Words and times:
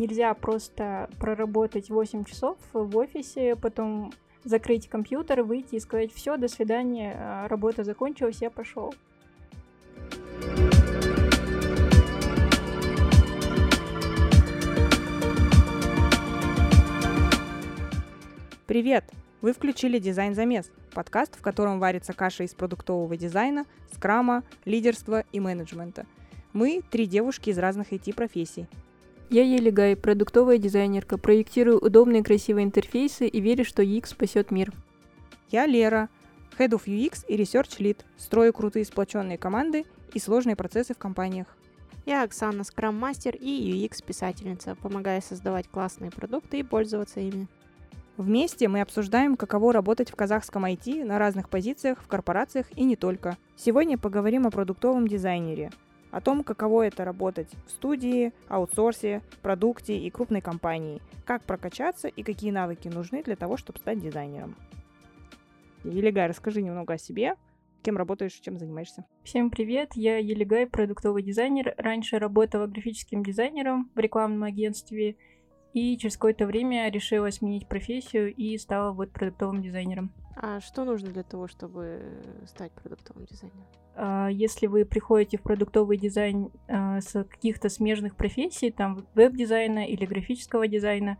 нельзя 0.00 0.32
просто 0.34 1.08
проработать 1.20 1.90
8 1.90 2.24
часов 2.24 2.56
в 2.72 2.96
офисе, 2.96 3.54
потом 3.54 4.12
закрыть 4.42 4.88
компьютер, 4.88 5.42
выйти 5.42 5.76
и 5.76 5.80
сказать, 5.80 6.12
все, 6.12 6.36
до 6.38 6.48
свидания, 6.48 7.14
а, 7.16 7.48
работа 7.48 7.84
закончилась, 7.84 8.40
я 8.40 8.50
пошел. 8.50 8.94
Привет! 18.66 19.04
Вы 19.42 19.52
включили 19.52 19.98
«Дизайн 19.98 20.34
замес»– 20.34 20.70
подкаст, 20.94 21.36
в 21.36 21.42
котором 21.42 21.80
варится 21.80 22.12
каша 22.12 22.44
из 22.44 22.54
продуктового 22.54 23.16
дизайна, 23.16 23.64
скрама, 23.92 24.44
лидерства 24.64 25.24
и 25.32 25.40
менеджмента. 25.40 26.06
Мы– 26.52 26.82
три 26.90 27.06
девушки 27.06 27.50
из 27.50 27.58
разных 27.58 27.92
IT-профессий. 27.92 28.68
Я 29.32 29.44
Елигай, 29.44 29.94
продуктовая 29.94 30.58
дизайнерка, 30.58 31.16
проектирую 31.16 31.78
удобные 31.78 32.24
красивые 32.24 32.64
интерфейсы 32.64 33.28
и 33.28 33.40
верю, 33.40 33.64
что 33.64 33.80
UX 33.80 34.06
спасет 34.06 34.50
мир. 34.50 34.72
Я 35.50 35.66
Лера, 35.66 36.08
Head 36.58 36.70
of 36.70 36.86
UX 36.86 37.24
и 37.28 37.36
Research 37.36 37.78
Lead, 37.78 37.98
строю 38.16 38.52
крутые 38.52 38.84
сплоченные 38.84 39.38
команды 39.38 39.86
и 40.12 40.18
сложные 40.18 40.56
процессы 40.56 40.94
в 40.94 40.98
компаниях. 40.98 41.46
Я 42.06 42.24
Оксана, 42.24 42.64
скрам-мастер 42.64 43.36
и 43.36 43.86
UX-писательница, 43.86 44.74
помогая 44.74 45.20
создавать 45.20 45.68
классные 45.68 46.10
продукты 46.10 46.58
и 46.58 46.64
пользоваться 46.64 47.20
ими. 47.20 47.46
Вместе 48.16 48.66
мы 48.66 48.80
обсуждаем, 48.80 49.36
каково 49.36 49.72
работать 49.72 50.10
в 50.10 50.16
казахском 50.16 50.64
IT 50.64 51.04
на 51.04 51.20
разных 51.20 51.48
позициях 51.48 52.02
в 52.02 52.08
корпорациях 52.08 52.66
и 52.76 52.82
не 52.82 52.96
только. 52.96 53.38
Сегодня 53.54 53.96
поговорим 53.96 54.48
о 54.48 54.50
продуктовом 54.50 55.06
дизайнере– 55.06 55.70
о 56.10 56.20
том, 56.20 56.42
каково 56.42 56.86
это 56.86 57.04
работать 57.04 57.48
в 57.66 57.70
студии, 57.70 58.32
аутсорсе, 58.48 59.22
продукте 59.42 59.96
и 59.96 60.10
крупной 60.10 60.40
компании, 60.40 61.00
как 61.24 61.42
прокачаться 61.44 62.08
и 62.08 62.22
какие 62.22 62.50
навыки 62.50 62.88
нужны 62.88 63.22
для 63.22 63.36
того, 63.36 63.56
чтобы 63.56 63.78
стать 63.78 64.00
дизайнером. 64.00 64.56
Елигай, 65.84 66.26
расскажи 66.26 66.62
немного 66.62 66.94
о 66.94 66.98
себе, 66.98 67.36
кем 67.82 67.96
работаешь, 67.96 68.32
чем 68.32 68.58
занимаешься. 68.58 69.06
Всем 69.22 69.50
привет, 69.50 69.92
я 69.94 70.18
Елигай, 70.18 70.66
продуктовый 70.66 71.22
дизайнер. 71.22 71.74
Раньше 71.78 72.18
работала 72.18 72.66
графическим 72.66 73.22
дизайнером 73.22 73.90
в 73.94 73.98
рекламном 73.98 74.44
агентстве 74.44 75.16
и 75.72 75.96
через 75.96 76.16
какое-то 76.16 76.46
время 76.46 76.90
решила 76.90 77.30
сменить 77.30 77.66
профессию 77.66 78.34
и 78.34 78.56
стала 78.58 78.92
вот 78.92 79.10
продуктовым 79.12 79.62
дизайнером. 79.62 80.10
А 80.36 80.60
что 80.60 80.84
нужно 80.84 81.10
для 81.10 81.22
того, 81.22 81.48
чтобы 81.48 82.00
стать 82.46 82.72
продуктовым 82.72 83.26
дизайнером? 83.26 83.66
А, 83.94 84.28
если 84.28 84.66
вы 84.66 84.84
приходите 84.84 85.36
в 85.36 85.42
продуктовый 85.42 85.98
дизайн 85.98 86.50
а, 86.68 87.00
с 87.00 87.24
каких-то 87.24 87.68
смежных 87.68 88.16
профессий, 88.16 88.70
там 88.70 89.04
веб-дизайна 89.14 89.86
или 89.86 90.06
графического 90.06 90.66
дизайна, 90.66 91.18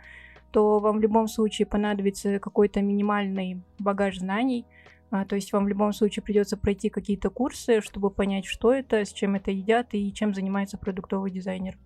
то 0.51 0.81
вам 0.81 0.99
в 0.99 1.01
любом 1.01 1.29
случае 1.29 1.67
понадобится 1.67 2.39
какой-то 2.39 2.81
минимальный 2.81 3.63
багаж 3.79 4.19
знаний. 4.19 4.67
А, 5.11 5.25
то 5.25 5.35
есть 5.35 5.53
вам 5.53 5.65
в 5.65 5.69
любом 5.69 5.93
случае 5.93 6.23
придется 6.23 6.57
пройти 6.57 6.89
какие-то 6.89 7.31
курсы, 7.31 7.81
чтобы 7.81 8.11
понять, 8.11 8.47
что 8.47 8.73
это, 8.73 9.05
с 9.05 9.13
чем 9.13 9.35
это 9.35 9.51
едят 9.51 9.89
и 9.93 10.13
чем 10.13 10.35
занимается 10.35 10.79
продуктовый 10.79 11.31
дизайнер. 11.31 11.77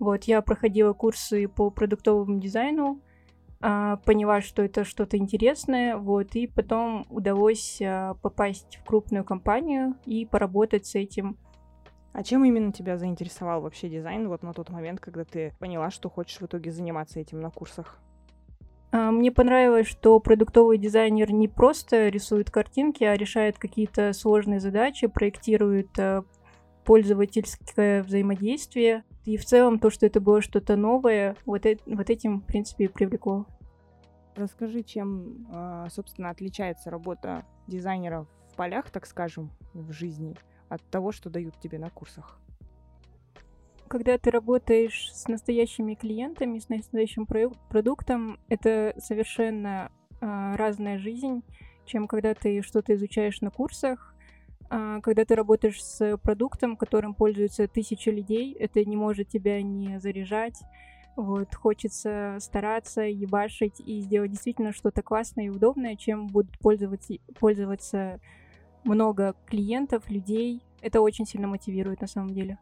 Вот, 0.00 0.24
я 0.24 0.40
проходила 0.40 0.94
курсы 0.94 1.46
по 1.46 1.70
продуктовому 1.70 2.40
дизайну, 2.40 3.00
а, 3.60 3.96
поняла, 3.98 4.40
что 4.40 4.62
это 4.62 4.82
что-то 4.84 5.18
интересное, 5.18 5.98
вот, 5.98 6.34
и 6.34 6.46
потом 6.46 7.04
удалось 7.10 7.80
а, 7.82 8.14
попасть 8.14 8.78
в 8.78 8.84
крупную 8.86 9.24
компанию 9.24 9.94
и 10.06 10.24
поработать 10.24 10.86
с 10.86 10.94
этим. 10.94 11.36
А 12.14 12.22
чем 12.22 12.46
именно 12.46 12.72
тебя 12.72 12.96
заинтересовал 12.96 13.60
вообще 13.60 13.90
дизайн 13.90 14.26
вот 14.26 14.42
на 14.42 14.54
тот 14.54 14.70
момент, 14.70 15.00
когда 15.00 15.24
ты 15.24 15.52
поняла, 15.58 15.90
что 15.90 16.08
хочешь 16.08 16.40
в 16.40 16.46
итоге 16.46 16.72
заниматься 16.72 17.20
этим 17.20 17.42
на 17.42 17.50
курсах? 17.50 17.98
А, 18.92 19.10
мне 19.10 19.30
понравилось, 19.30 19.86
что 19.86 20.18
продуктовый 20.18 20.78
дизайнер 20.78 21.30
не 21.30 21.46
просто 21.46 22.08
рисует 22.08 22.50
картинки, 22.50 23.04
а 23.04 23.14
решает 23.14 23.58
какие-то 23.58 24.14
сложные 24.14 24.60
задачи, 24.60 25.08
проектирует 25.08 25.90
пользовательское 26.86 28.02
взаимодействие. 28.02 29.04
И 29.30 29.36
в 29.36 29.44
целом 29.44 29.78
то, 29.78 29.90
что 29.90 30.06
это 30.06 30.20
было 30.20 30.42
что-то 30.42 30.74
новое, 30.74 31.36
вот, 31.46 31.64
э- 31.64 31.78
вот 31.86 32.10
этим, 32.10 32.40
в 32.40 32.46
принципе, 32.46 32.86
и 32.86 32.88
привлекло. 32.88 33.46
Расскажи, 34.34 34.82
чем, 34.82 35.46
а, 35.52 35.88
собственно, 35.88 36.30
отличается 36.30 36.90
работа 36.90 37.44
дизайнера 37.68 38.26
в 38.50 38.56
полях, 38.56 38.90
так 38.90 39.06
скажем, 39.06 39.52
в 39.72 39.92
жизни, 39.92 40.34
от 40.68 40.82
того, 40.90 41.12
что 41.12 41.30
дают 41.30 41.60
тебе 41.60 41.78
на 41.78 41.90
курсах? 41.90 42.40
Когда 43.86 44.18
ты 44.18 44.32
работаешь 44.32 45.12
с 45.14 45.28
настоящими 45.28 45.94
клиентами, 45.94 46.58
с 46.58 46.68
настоящим 46.68 47.24
продуктом, 47.24 48.40
это 48.48 48.94
совершенно 48.98 49.92
э, 50.20 50.56
разная 50.56 50.98
жизнь, 50.98 51.44
чем 51.84 52.08
когда 52.08 52.34
ты 52.34 52.62
что-то 52.62 52.96
изучаешь 52.96 53.42
на 53.42 53.52
курсах. 53.52 54.09
А, 54.70 55.00
когда 55.00 55.24
ты 55.24 55.34
работаешь 55.34 55.82
с 55.82 56.16
продуктом, 56.18 56.76
которым 56.76 57.12
пользуются 57.12 57.66
тысячи 57.66 58.08
людей, 58.08 58.54
это 58.54 58.84
не 58.84 58.96
может 58.96 59.28
тебя 59.28 59.60
не 59.62 59.98
заряжать. 59.98 60.62
Вот, 61.16 61.54
хочется 61.54 62.36
стараться, 62.38 63.02
ебашить 63.02 63.80
и 63.80 64.00
сделать 64.00 64.30
действительно 64.30 64.72
что-то 64.72 65.02
классное 65.02 65.46
и 65.46 65.50
удобное, 65.50 65.96
чем 65.96 66.28
будут 66.28 66.56
пользоваться, 66.60 67.14
пользоваться 67.38 68.20
много 68.84 69.34
клиентов, 69.46 70.08
людей. 70.08 70.62
Это 70.80 71.00
очень 71.00 71.26
сильно 71.26 71.48
мотивирует 71.48 72.00
на 72.00 72.06
самом 72.06 72.30
деле. 72.30 72.56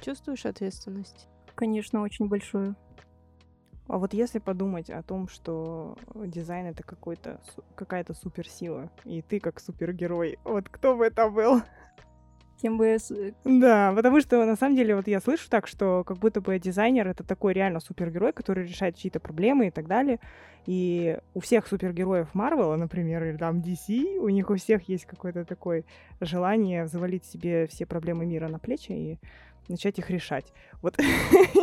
Чувствуешь 0.00 0.44
ответственность? 0.44 1.28
Конечно, 1.54 2.02
очень 2.02 2.28
большую. 2.28 2.76
А 3.92 3.98
вот 3.98 4.14
если 4.14 4.38
подумать 4.38 4.88
о 4.88 5.02
том, 5.02 5.28
что 5.28 5.98
дизайн 6.14 6.68
это 6.68 6.82
какой-то 6.82 7.42
какая-то 7.74 8.14
суперсила, 8.14 8.90
и 9.04 9.20
ты 9.20 9.38
как 9.38 9.60
супергерой, 9.60 10.38
вот 10.44 10.70
кто 10.70 10.96
бы 10.96 11.04
это 11.04 11.28
был? 11.28 11.60
Кем 12.62 12.78
бы 12.78 12.86
я... 12.86 12.98
Да, 13.44 13.92
потому 13.94 14.22
что 14.22 14.46
на 14.46 14.56
самом 14.56 14.76
деле 14.76 14.96
вот 14.96 15.08
я 15.08 15.20
слышу 15.20 15.50
так, 15.50 15.66
что 15.66 16.04
как 16.04 16.16
будто 16.16 16.40
бы 16.40 16.58
дизайнер 16.58 17.06
это 17.06 17.22
такой 17.22 17.52
реально 17.52 17.80
супергерой, 17.80 18.32
который 18.32 18.66
решает 18.66 18.96
чьи-то 18.96 19.20
проблемы 19.20 19.66
и 19.66 19.70
так 19.70 19.86
далее. 19.88 20.20
И 20.64 21.18
у 21.34 21.40
всех 21.40 21.66
супергероев 21.66 22.34
Марвела, 22.34 22.76
например, 22.76 23.22
или 23.24 23.36
там 23.36 23.60
DC, 23.60 24.16
у 24.16 24.30
них 24.30 24.48
у 24.48 24.56
всех 24.56 24.88
есть 24.88 25.04
какое-то 25.04 25.44
такое 25.44 25.84
желание 26.18 26.86
завалить 26.86 27.26
себе 27.26 27.66
все 27.66 27.84
проблемы 27.84 28.24
мира 28.24 28.48
на 28.48 28.58
плечи 28.58 28.92
и 28.92 29.18
начать 29.68 29.98
их 29.98 30.08
решать. 30.08 30.50
Вот 30.80 30.96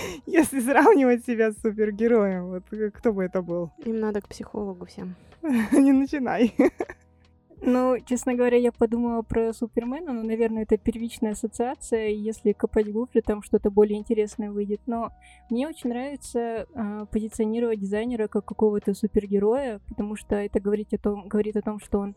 если 0.26 0.60
сравнивать 0.60 1.24
себя 1.24 1.52
с 1.52 1.60
супергероем, 1.60 2.46
вот 2.46 2.64
кто 2.94 3.12
бы 3.12 3.24
это 3.24 3.42
был? 3.42 3.70
Им 3.84 4.00
надо 4.00 4.20
к 4.20 4.28
психологу 4.28 4.86
всем. 4.86 5.14
Не 5.42 5.92
начинай. 5.92 6.54
Ну, 7.62 7.96
честно 8.04 8.34
говоря, 8.34 8.58
я 8.58 8.70
подумала 8.70 9.22
про 9.22 9.52
Супермена, 9.54 10.12
но, 10.12 10.22
наверное, 10.22 10.64
это 10.64 10.76
первичная 10.76 11.32
ассоциация, 11.32 12.08
если 12.08 12.52
копать 12.52 12.92
глубже, 12.92 13.22
там 13.22 13.42
что-то 13.42 13.70
более 13.70 13.98
интересное 13.98 14.52
выйдет. 14.52 14.82
Но 14.86 15.10
мне 15.48 15.66
очень 15.66 15.88
нравится 15.88 16.38
э, 16.38 17.06
позиционировать 17.10 17.80
дизайнера 17.80 18.28
как 18.28 18.44
какого-то 18.44 18.92
супергероя, 18.92 19.80
потому 19.88 20.16
что 20.16 20.36
это 20.36 20.60
говорит 20.60 20.92
о 20.92 20.98
том, 20.98 21.28
говорит 21.28 21.56
о 21.56 21.62
том, 21.62 21.80
что 21.80 21.98
он 21.98 22.14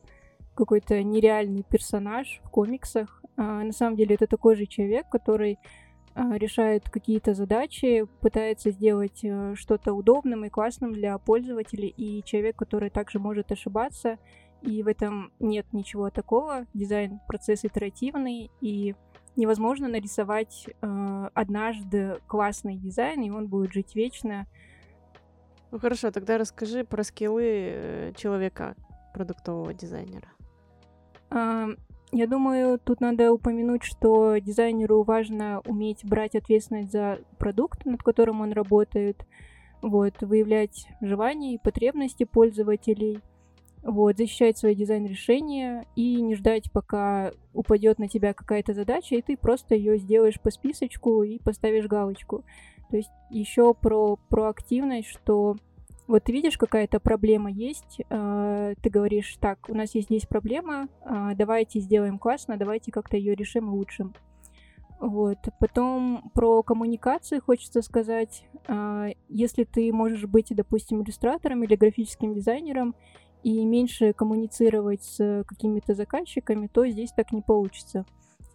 какой-то 0.56 1.02
нереальный 1.04 1.64
персонаж 1.64 2.42
в 2.44 2.50
комиксах. 2.50 3.24
А, 3.38 3.64
на 3.64 3.72
самом 3.72 3.96
деле 3.96 4.16
это 4.16 4.28
такой 4.28 4.58
же 4.58 4.66
человек, 4.66 5.08
который 5.10 5.58
решает 6.38 6.90
какие-то 6.90 7.34
задачи, 7.34 8.06
пытается 8.22 8.72
сделать 8.72 9.24
а, 9.24 9.53
что-то 9.56 9.94
удобным 9.94 10.46
и 10.46 10.50
классным 10.50 10.94
для 10.94 11.18
пользователей, 11.18 11.94
и 11.96 12.24
человек, 12.24 12.56
который 12.56 12.90
также 12.90 13.19
может 13.19 13.52
ошибаться, 13.52 14.18
и 14.62 14.84
в 14.84 14.88
этом 14.88 15.31
нет 15.40 15.66
ничего 15.72 16.09
такого. 16.09 16.66
Дизайн 16.74 17.19
процесс 17.28 17.63
итеративный, 17.63 18.52
и 18.62 18.96
невозможно 19.35 19.88
нарисовать 19.88 20.68
э, 20.68 21.30
однажды 21.34 22.19
классный 22.28 22.75
дизайн, 22.75 23.22
и 23.22 23.30
он 23.30 23.47
будет 23.47 23.72
жить 23.72 23.96
вечно. 23.96 24.47
Ну 25.72 25.80
хорошо, 25.80 26.12
тогда 26.12 26.38
расскажи 26.38 26.83
про 26.83 27.04
скиллы 27.04 27.44
э, 27.45 28.13
человека, 28.18 28.75
продуктового 29.13 29.74
дизайнера. 29.74 30.30
Я 32.12 32.26
думаю, 32.26 32.80
тут 32.80 33.02
надо 33.02 33.32
упомянуть, 33.32 33.84
что 33.84 34.38
дизайнеру 34.38 35.04
важно 35.04 35.62
уметь 35.66 36.04
брать 36.04 36.36
ответственность 36.36 36.92
за 36.92 37.20
продукт, 37.38 37.86
над 37.86 38.02
которым 38.02 38.42
он 38.42 38.52
работает, 38.52 39.26
вот, 39.84 40.16
выявлять 40.22 40.88
желания 41.02 41.54
и 41.54 41.60
потребности 41.60 42.24
пользователей, 42.24 43.20
вот, 43.84 44.18
защищать 44.18 44.58
свои 44.58 44.74
дизайн-решения 44.74 45.86
и 45.96 46.20
не 46.22 46.36
ждать, 46.36 46.72
пока 46.72 47.32
упадет 47.54 48.00
на 48.00 48.08
тебя 48.08 48.34
какая-то 48.34 48.74
задача, 48.74 49.16
и 49.16 49.22
ты 49.22 49.38
просто 49.38 49.76
ее 49.76 50.00
сделаешь 50.00 50.42
по 50.42 50.50
списочку 50.50 51.22
и 51.22 51.38
поставишь 51.38 51.86
галочку. 51.86 52.44
То 52.90 52.98
есть 52.98 53.12
еще 53.30 53.76
про 53.76 54.18
проактивность, 54.30 55.08
что 55.10 55.56
вот 56.10 56.28
видишь, 56.28 56.58
какая-то 56.58 57.00
проблема 57.00 57.52
есть, 57.52 58.02
э, 58.10 58.74
ты 58.82 58.90
говоришь, 58.90 59.38
так, 59.40 59.60
у 59.70 59.76
нас 59.76 59.94
есть 59.94 60.08
здесь 60.08 60.26
проблема, 60.26 60.88
э, 61.06 61.34
давайте 61.36 61.80
сделаем 61.80 62.18
классно, 62.18 62.58
давайте 62.58 62.92
как-то 62.92 63.16
ее 63.16 63.36
решим 63.36 63.68
и 63.68 63.72
улучшим. 63.72 64.16
Вот. 65.00 65.38
Потом 65.60 66.32
про 66.34 66.64
коммуникации 66.64 67.38
хочется 67.38 67.84
сказать. 67.84 68.44
А, 68.68 69.10
если 69.30 69.66
ты 69.66 69.94
можешь 69.94 70.26
быть, 70.26 70.48
допустим, 70.50 71.04
иллюстратором 71.04 71.64
или 71.64 71.76
графическим 71.76 72.34
дизайнером 72.34 72.96
и 73.44 73.64
меньше 73.64 74.12
коммуницировать 74.12 75.04
с 75.04 75.44
какими-то 75.48 75.94
заказчиками, 75.94 76.68
то 76.68 76.88
здесь 76.88 77.12
так 77.12 77.32
не 77.32 77.42
получится. 77.42 78.04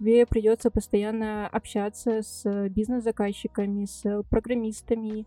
Тебе 0.01 0.27
придется 0.27 0.73
постоянно 0.73 1.47
общаться 1.47 2.21
с 2.23 2.69
бизнес-заказчиками, 2.69 3.85
с 3.85 4.25
программистами, 4.29 5.25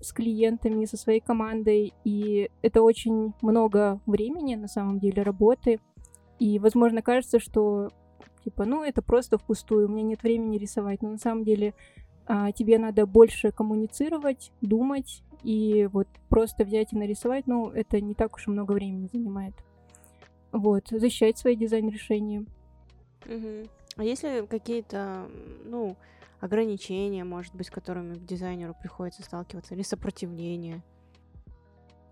с 0.00 0.12
клиентами, 0.12 0.84
со 0.84 0.96
своей 0.96 1.20
командой, 1.20 1.92
и 2.04 2.50
это 2.62 2.82
очень 2.82 3.32
много 3.42 4.00
времени, 4.06 4.54
на 4.54 4.68
самом 4.68 4.98
деле, 4.98 5.22
работы. 5.22 5.80
И, 6.38 6.58
возможно, 6.58 7.02
кажется, 7.02 7.38
что 7.38 7.90
типа, 8.46 8.64
ну, 8.64 8.84
это 8.84 9.02
просто 9.02 9.38
впустую, 9.38 9.88
у 9.88 9.90
меня 9.90 10.02
нет 10.02 10.22
времени 10.22 10.56
рисовать. 10.56 11.02
Но 11.02 11.10
на 11.10 11.18
самом 11.18 11.42
деле 11.42 11.74
а, 12.26 12.52
тебе 12.52 12.78
надо 12.78 13.04
больше 13.04 13.50
коммуницировать, 13.50 14.52
думать, 14.60 15.24
и 15.42 15.88
вот 15.92 16.06
просто 16.28 16.64
взять 16.64 16.92
и 16.92 16.96
нарисовать, 16.96 17.48
ну, 17.48 17.70
это 17.70 18.00
не 18.00 18.14
так 18.14 18.36
уж 18.36 18.46
и 18.46 18.50
много 18.50 18.72
времени 18.72 19.08
занимает. 19.12 19.54
Вот, 20.52 20.88
защищать 20.90 21.38
свои 21.38 21.56
дизайн-решения. 21.56 22.46
Угу. 23.26 23.68
А 23.96 24.04
если 24.04 24.46
какие-то, 24.46 25.26
ну, 25.64 25.96
ограничения, 26.40 27.24
может 27.24 27.54
быть, 27.54 27.66
с 27.68 27.70
которыми 27.70 28.14
дизайнеру 28.14 28.74
приходится 28.80 29.22
сталкиваться, 29.22 29.74
или 29.74 29.82
сопротивление? 29.82 30.82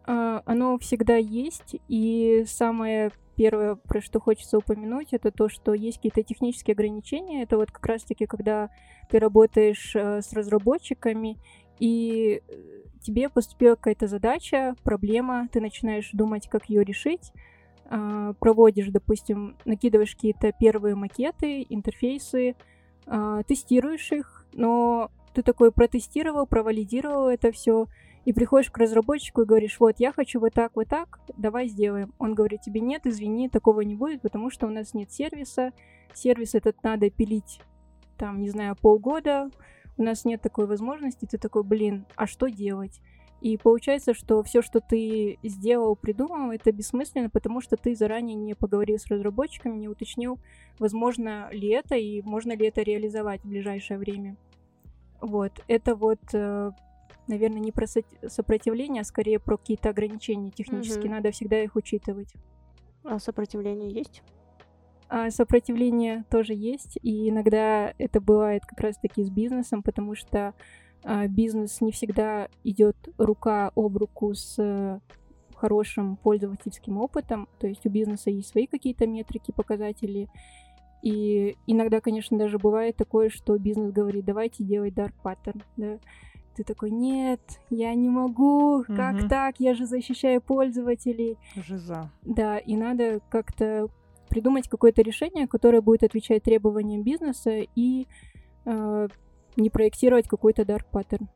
А, 0.07 0.43
оно 0.47 0.79
всегда 0.79 1.17
есть, 1.17 1.77
и 1.89 2.45
самое 2.47 3.11
Первое, 3.37 3.75
про 3.75 4.01
что 4.01 4.21
хочется 4.21 4.59
упомянуть, 4.59 5.09
это 5.13 5.33
то, 5.33 5.49
что 5.49 5.75
есть 5.75 5.97
какие-то 5.97 6.23
технические 6.23 6.75
ограничения. 6.75 7.43
Это 7.43 7.57
вот 7.57 7.73
как 7.73 7.85
раз-таки, 7.87 8.27
когда 8.27 8.71
ты 9.11 9.19
работаешь 9.19 9.95
э, 9.97 10.23
с 10.23 10.33
разработчиками, 10.33 11.39
и 11.81 12.43
э, 12.47 12.55
тебе 13.03 13.29
поступила 13.29 13.75
какая-то 13.75 14.07
задача, 14.07 14.77
проблема, 14.85 15.49
ты 15.51 15.61
начинаешь 15.61 16.11
думать, 16.13 16.49
как 16.49 16.69
ее 16.69 16.85
решить, 16.85 17.33
э, 17.91 18.35
проводишь, 18.39 18.89
допустим, 18.89 19.57
накидываешь 19.65 20.15
какие-то 20.15 20.53
первые 20.53 20.95
макеты, 20.95 21.67
интерфейсы, 21.69 22.55
э, 23.07 23.43
тестируешь 23.47 24.13
их, 24.13 24.47
но 24.53 25.11
ты 25.35 25.43
такой 25.43 25.73
протестировал, 25.73 26.47
провалидировал 26.47 27.29
это 27.29 27.53
все, 27.53 27.87
и 28.25 28.33
приходишь 28.33 28.71
к 28.71 28.79
разработчику 28.79 29.43
и 29.43 29.47
говоришь, 29.47 29.79
вот, 29.81 29.97
я 29.99 30.13
хочу 30.13 30.41
вот 30.41 30.55
так, 30.55 30.73
вот 30.77 30.89
так, 30.89 31.19
давай 31.37 31.69
сделаем. 31.69 32.15
Он 32.19 32.35
говорит 32.35 32.63
тебе, 32.63 32.81
нет, 32.81 33.07
извини, 33.07 33.49
такого 33.49 33.83
не 33.83 33.95
будет, 33.95 34.23
потому 34.23 34.51
что 34.51 34.67
у 34.67 34.71
нас 34.71 34.95
нет 34.95 35.13
сервиса, 35.13 35.73
сервис 36.15 36.55
этот 36.55 36.83
надо 36.83 37.11
пилить, 37.11 37.61
там, 38.17 38.41
не 38.41 38.49
знаю, 38.49 38.77
полгода, 38.81 39.51
у 39.97 40.03
нас 40.03 40.25
нет 40.25 40.41
такой 40.41 40.67
возможности, 40.67 41.27
ты 41.27 41.39
такой, 41.39 41.63
блин, 41.63 42.07
а 42.17 42.27
что 42.27 42.49
делать? 42.49 43.01
И 43.45 43.59
получается, 43.59 44.15
что 44.15 44.43
все, 44.43 44.63
что 44.63 44.81
ты 44.81 45.39
сделал, 45.43 45.97
придумал, 45.97 46.51
это 46.51 46.73
бессмысленно, 46.73 47.29
потому 47.29 47.61
что 47.61 47.77
ты 47.77 47.95
заранее 47.95 48.37
не 48.37 48.55
поговорил 48.55 48.99
с 48.99 49.07
разработчиками, 49.09 49.77
не 49.77 49.87
уточнил, 49.87 50.39
возможно 50.79 51.51
ли 51.53 51.69
это 51.69 51.95
и 51.95 52.23
можно 52.23 52.57
ли 52.57 52.67
это 52.67 52.81
реализовать 52.81 53.43
в 53.43 53.49
ближайшее 53.49 53.99
время. 53.99 54.39
Вот, 55.21 55.63
это 55.69 55.95
вот 55.95 56.21
э, 56.33 56.71
наверное, 57.27 57.61
не 57.61 57.71
про 57.71 57.87
сопротивление, 58.29 59.03
а 59.03 59.05
скорее 59.05 59.39
про 59.39 59.59
какие-то 59.59 59.91
ограничения 59.91 60.51
технические. 60.51 61.05
Угу. 61.05 61.11
Надо 61.11 61.31
всегда 61.31 61.63
их 61.63 61.77
учитывать. 61.77 62.33
А 63.05 63.19
сопротивление 63.19 63.91
есть? 63.91 64.23
А 65.11 65.31
сопротивление 65.31 66.25
тоже 66.31 66.55
есть, 66.55 66.99
и 67.03 67.29
иногда 67.29 67.93
это 67.99 68.23
бывает 68.23 68.65
как 68.65 68.81
раз-таки 68.81 69.23
с 69.23 69.29
бизнесом, 69.29 69.83
потому 69.83 70.15
что 70.15 70.55
бизнес 71.29 71.81
не 71.81 71.93
всегда 71.93 72.49
идет 72.65 72.97
рука 73.19 73.71
об 73.75 73.97
руку 73.97 74.35
с 74.35 74.57
э, 74.59 75.01
хорошим 75.55 76.17
пользовательским 76.17 76.99
опытом, 76.99 77.49
то 77.59 77.67
есть 77.67 77.85
у 77.87 77.91
бизнеса 77.91 78.31
есть 78.31 78.49
свои 78.49 78.67
какие-то 78.67 79.07
метрики, 79.07 79.53
показатели, 79.53 80.29
и 81.03 81.57
иногда, 81.67 82.01
конечно, 82.01 82.39
даже 82.39 82.59
бывает 82.59 82.97
такое, 82.97 83.29
что 83.29 83.59
бизнес 83.59 83.93
говорит, 83.93 84.25
давайте 84.25 84.65
делать 84.65 84.95
dark 84.95 85.13
pattern, 85.23 85.63
да, 85.77 85.99
ты 86.57 86.65
такой, 86.65 86.91
нет, 86.91 87.41
я 87.69 87.95
не 87.95 88.09
могу, 88.09 88.79
угу. 88.79 88.85
как 88.95 89.29
так, 89.29 89.57
я 89.59 89.75
же 89.75 89.87
защищаю 89.87 90.41
пользователей. 90.41 91.37
Жиза. 91.57 92.11
Да, 92.23 92.59
и 92.59 92.77
надо 92.77 93.21
как-то 93.29 93.89
придумать 94.29 94.69
какое-то 94.69 95.03
решение, 95.03 95.47
которое 95.47 95.81
будет 95.81 96.05
отвечать 96.05 96.43
требованиям 96.45 97.03
бизнеса 97.03 97.67
и 97.75 98.07
э, 98.65 99.09
не 99.57 99.71
проектировать 99.71 100.29
какой-то 100.29 100.63
dark 100.63 100.87
pattern. 100.93 101.29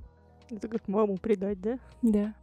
Это 0.50 0.68
как 0.68 0.88
маму 0.88 1.16
предать, 1.18 1.60
да? 1.60 1.78
Да. 2.02 2.34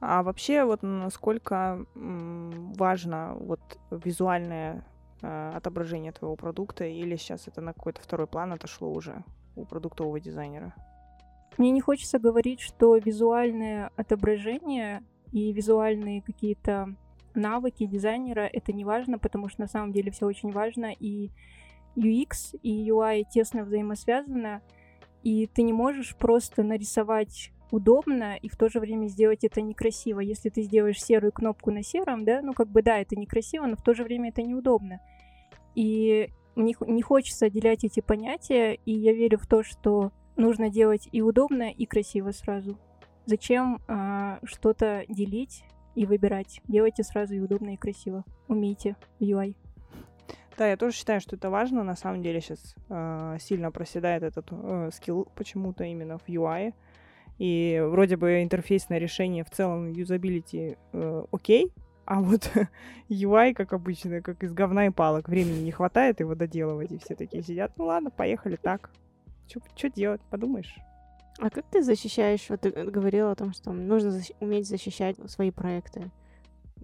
А 0.00 0.22
вообще, 0.22 0.64
вот 0.64 0.82
насколько 0.82 1.86
важно 1.94 3.36
вот 3.40 3.60
визуальное 3.90 4.84
э, 5.22 5.52
отображение 5.54 6.12
твоего 6.12 6.36
продукта, 6.36 6.84
или 6.84 7.16
сейчас 7.16 7.48
это 7.48 7.60
на 7.60 7.72
какой-то 7.72 8.02
второй 8.02 8.26
план 8.26 8.52
отошло 8.52 8.92
уже? 8.92 9.24
у 9.56 9.64
продуктового 9.64 10.20
дизайнера? 10.20 10.74
Мне 11.58 11.70
не 11.70 11.80
хочется 11.80 12.18
говорить, 12.18 12.60
что 12.60 12.96
визуальное 12.96 13.90
отображение 13.96 15.02
и 15.32 15.52
визуальные 15.52 16.22
какие-то 16.22 16.94
навыки 17.34 17.86
дизайнера 17.86 18.48
это 18.52 18.72
не 18.72 18.84
важно, 18.84 19.18
потому 19.18 19.48
что 19.48 19.62
на 19.62 19.66
самом 19.66 19.92
деле 19.92 20.10
все 20.10 20.26
очень 20.26 20.52
важно, 20.52 20.92
и 20.92 21.30
UX 21.96 22.58
и 22.62 22.88
UI 22.88 23.24
тесно 23.30 23.64
взаимосвязаны, 23.64 24.60
и 25.22 25.46
ты 25.46 25.62
не 25.62 25.72
можешь 25.72 26.16
просто 26.16 26.62
нарисовать 26.62 27.52
удобно 27.70 28.36
и 28.36 28.48
в 28.48 28.56
то 28.56 28.68
же 28.68 28.78
время 28.78 29.08
сделать 29.08 29.44
это 29.44 29.60
некрасиво. 29.60 30.20
Если 30.20 30.50
ты 30.50 30.62
сделаешь 30.62 31.02
серую 31.02 31.32
кнопку 31.32 31.70
на 31.70 31.82
сером, 31.82 32.24
да, 32.24 32.40
ну 32.42 32.52
как 32.52 32.68
бы 32.68 32.82
да, 32.82 32.98
это 32.98 33.16
некрасиво, 33.16 33.66
но 33.66 33.76
в 33.76 33.82
то 33.82 33.94
же 33.94 34.04
время 34.04 34.28
это 34.28 34.42
неудобно. 34.42 35.00
И 35.74 36.30
мне 36.54 36.74
не 36.86 37.02
хочется 37.02 37.46
отделять 37.46 37.84
эти 37.84 38.00
понятия, 38.00 38.78
и 38.86 38.92
я 38.92 39.12
верю 39.12 39.38
в 39.38 39.46
то, 39.46 39.62
что 39.62 40.12
нужно 40.36 40.70
делать 40.70 41.08
и 41.12 41.20
удобно, 41.22 41.70
и 41.70 41.86
красиво 41.86 42.30
сразу. 42.30 42.78
Зачем 43.26 43.80
а, 43.88 44.38
что-то 44.44 45.04
делить 45.08 45.64
и 45.94 46.06
выбирать? 46.06 46.60
Делайте 46.68 47.02
сразу 47.02 47.34
и 47.34 47.40
удобно, 47.40 47.74
и 47.74 47.76
красиво. 47.76 48.24
Умейте 48.48 48.96
в 49.18 49.24
UI. 49.24 49.54
Да, 50.56 50.66
я 50.66 50.76
тоже 50.76 50.96
считаю, 50.96 51.20
что 51.20 51.36
это 51.36 51.50
важно. 51.50 51.84
На 51.84 51.96
самом 51.96 52.22
деле 52.22 52.40
сейчас 52.40 52.74
э, 52.88 53.36
сильно 53.40 53.70
проседает 53.70 54.22
этот 54.22 54.46
э, 54.50 54.90
скилл 54.92 55.28
почему-то 55.34 55.84
именно 55.84 56.18
в 56.18 56.28
UI. 56.28 56.72
И 57.38 57.82
вроде 57.84 58.16
бы 58.16 58.42
интерфейсное 58.42 58.98
решение 58.98 59.44
в 59.44 59.50
целом 59.50 59.92
юзабилити 59.92 60.78
э, 60.92 61.24
окей, 61.30 61.70
а 62.06 62.20
вот 62.20 62.50
UI, 63.10 63.52
как 63.52 63.74
обычно, 63.74 64.22
как 64.22 64.42
из 64.42 64.54
говна 64.54 64.86
и 64.86 64.90
палок. 64.90 65.28
Времени 65.28 65.62
не 65.62 65.72
хватает 65.72 66.20
его 66.20 66.34
доделывать, 66.34 66.92
и 66.92 66.98
все 66.98 67.14
такие 67.14 67.42
сидят. 67.42 67.72
Ну 67.76 67.84
ладно, 67.84 68.10
поехали 68.10 68.56
так. 68.56 68.90
Что 69.46 69.90
делать, 69.90 70.22
подумаешь? 70.30 70.74
А 71.38 71.50
как 71.50 71.66
ты 71.66 71.82
защищаешь, 71.82 72.46
вот 72.48 72.62
ты 72.62 72.70
говорила 72.70 73.32
о 73.32 73.34
том, 73.34 73.52
что 73.52 73.72
нужно 73.72 74.08
защ- 74.08 74.34
уметь 74.40 74.66
защищать 74.66 75.16
свои 75.30 75.50
проекты. 75.50 76.10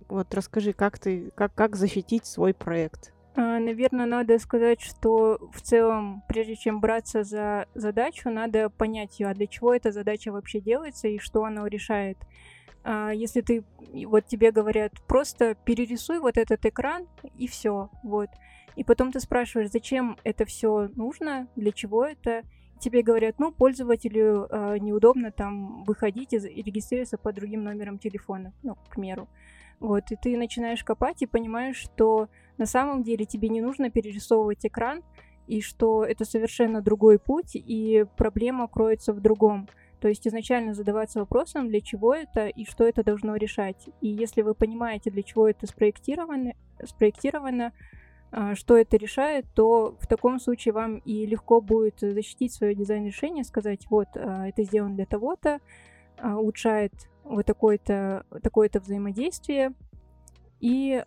Вот 0.08 0.35
расскажи, 0.35 0.75
как 0.75 0.99
ты, 0.99 1.30
как, 1.35 1.54
как 1.54 1.75
защитить 1.75 2.26
свой 2.26 2.52
проект? 2.52 3.14
А, 3.34 3.58
наверное, 3.58 4.06
надо 4.06 4.38
сказать, 4.38 4.80
что 4.80 5.38
в 5.52 5.62
целом, 5.62 6.22
прежде 6.28 6.54
чем 6.54 6.80
браться 6.80 7.24
за 7.24 7.66
задачу, 7.74 8.28
надо 8.30 8.68
понять 8.68 9.20
ее, 9.20 9.28
а 9.28 9.34
для 9.34 9.46
чего 9.46 9.74
эта 9.74 9.90
задача 9.90 10.32
вообще 10.32 10.60
делается 10.60 11.08
и 11.08 11.18
что 11.18 11.44
она 11.44 11.66
решает. 11.66 12.18
А, 12.84 13.10
если 13.10 13.40
ты, 13.40 13.64
вот 14.06 14.26
тебе 14.26 14.50
говорят, 14.50 14.92
просто 15.06 15.54
перерисуй 15.54 16.18
вот 16.18 16.36
этот 16.36 16.64
экран 16.66 17.06
и 17.38 17.46
все, 17.46 17.90
вот. 18.02 18.28
И 18.76 18.84
потом 18.84 19.12
ты 19.12 19.20
спрашиваешь, 19.20 19.70
зачем 19.70 20.16
это 20.24 20.44
все 20.44 20.88
нужно, 20.94 21.48
для 21.56 21.72
чего 21.72 22.04
это. 22.04 22.42
Тебе 22.80 23.02
говорят, 23.02 23.38
ну, 23.38 23.52
пользователю 23.52 24.48
э, 24.50 24.78
неудобно 24.78 25.30
там 25.30 25.84
выходить 25.84 26.32
и, 26.32 26.36
и 26.38 26.62
регистрироваться 26.62 27.16
по 27.16 27.32
другим 27.32 27.62
номерам 27.62 27.98
телефона, 27.98 28.52
ну, 28.62 28.76
к 28.88 28.96
меру. 28.96 29.28
Вот, 29.78 30.10
и 30.10 30.16
ты 30.16 30.36
начинаешь 30.36 30.82
копать 30.82 31.22
и 31.22 31.26
понимаешь, 31.26 31.76
что 31.76 32.28
на 32.59 32.66
самом 32.66 33.02
деле 33.02 33.25
тебе 33.25 33.49
не 33.49 33.61
нужно 33.61 33.90
перерисовывать 33.90 34.64
экран, 34.64 35.02
и 35.47 35.61
что 35.61 36.04
это 36.04 36.25
совершенно 36.25 36.80
другой 36.80 37.18
путь, 37.18 37.52
и 37.54 38.06
проблема 38.16 38.68
кроется 38.68 39.12
в 39.12 39.21
другом. 39.21 39.68
То 40.00 40.09
есть 40.09 40.26
изначально 40.26 40.75
задаваться 40.75 41.21
вопросом, 41.21 41.68
для 41.68 41.80
чего 41.80 42.14
это 42.14 42.47
и 42.47 42.64
что 42.64 42.85
это 42.85 43.04
должно 43.04 43.37
решать. 43.37 43.88
И 44.00 44.09
если 44.09 44.42
вы 44.42 44.54
понимаете, 44.54 45.11
для 45.11 45.23
чего 45.23 45.49
это 45.49 45.66
спроектировано, 45.66 46.54
спроектировано 46.85 47.73
а, 48.35 48.54
что 48.54 48.78
это 48.78 48.97
решает, 48.97 49.44
то 49.54 49.94
в 50.00 50.06
таком 50.06 50.40
случае 50.40 50.73
вам 50.73 50.97
и 50.99 51.26
легко 51.26 51.61
будет 51.61 52.00
защитить 52.00 52.52
свое 52.52 52.75
дизайн-решение, 52.75 53.44
сказать, 53.44 53.87
вот, 53.90 54.09
а, 54.14 54.49
это 54.49 54.64
сделано 54.64 54.97
для 54.97 55.04
того-то, 55.04 55.61
а, 56.16 56.38
улучшает 56.38 56.92
вот 57.25 57.44
такое-то 57.44 58.25
такое 58.42 58.71
взаимодействие, 58.73 59.73
и, 60.61 61.04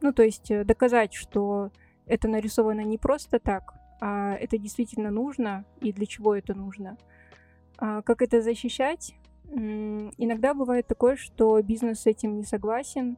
ну, 0.00 0.12
то 0.12 0.22
есть 0.22 0.50
доказать, 0.64 1.14
что 1.14 1.70
это 2.06 2.28
нарисовано 2.28 2.82
не 2.82 2.98
просто 2.98 3.38
так, 3.38 3.74
а 4.00 4.34
это 4.34 4.58
действительно 4.58 5.10
нужно 5.10 5.64
и 5.80 5.92
для 5.92 6.06
чего 6.06 6.34
это 6.34 6.54
нужно. 6.54 6.96
А 7.78 8.02
как 8.02 8.22
это 8.22 8.40
защищать? 8.42 9.14
Иногда 9.48 10.54
бывает 10.54 10.86
такое, 10.86 11.16
что 11.16 11.60
бизнес 11.62 12.00
с 12.00 12.06
этим 12.06 12.36
не 12.36 12.44
согласен, 12.44 13.16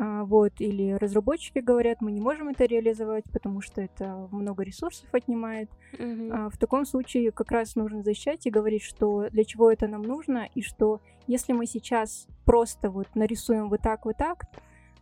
а, 0.00 0.24
вот, 0.24 0.52
или 0.60 0.92
разработчики 0.92 1.58
говорят, 1.58 2.00
мы 2.00 2.12
не 2.12 2.20
можем 2.20 2.48
это 2.48 2.64
реализовать, 2.64 3.24
потому 3.32 3.60
что 3.60 3.80
это 3.80 4.28
много 4.30 4.62
ресурсов 4.62 5.12
отнимает. 5.12 5.68
Мгм. 5.98 6.50
В 6.50 6.56
таком 6.56 6.86
случае 6.86 7.32
как 7.32 7.50
раз 7.50 7.74
нужно 7.74 8.02
защищать 8.02 8.46
и 8.46 8.50
говорить, 8.50 8.82
что 8.82 9.28
для 9.30 9.44
чего 9.44 9.72
это 9.72 9.88
нам 9.88 10.02
нужно, 10.02 10.48
и 10.54 10.62
что 10.62 11.00
если 11.26 11.52
мы 11.52 11.66
сейчас 11.66 12.28
просто 12.44 12.90
вот 12.90 13.08
нарисуем 13.14 13.68
вот 13.68 13.80
так, 13.82 14.04
вот 14.04 14.16
так, 14.16 14.44
а, 14.44 14.58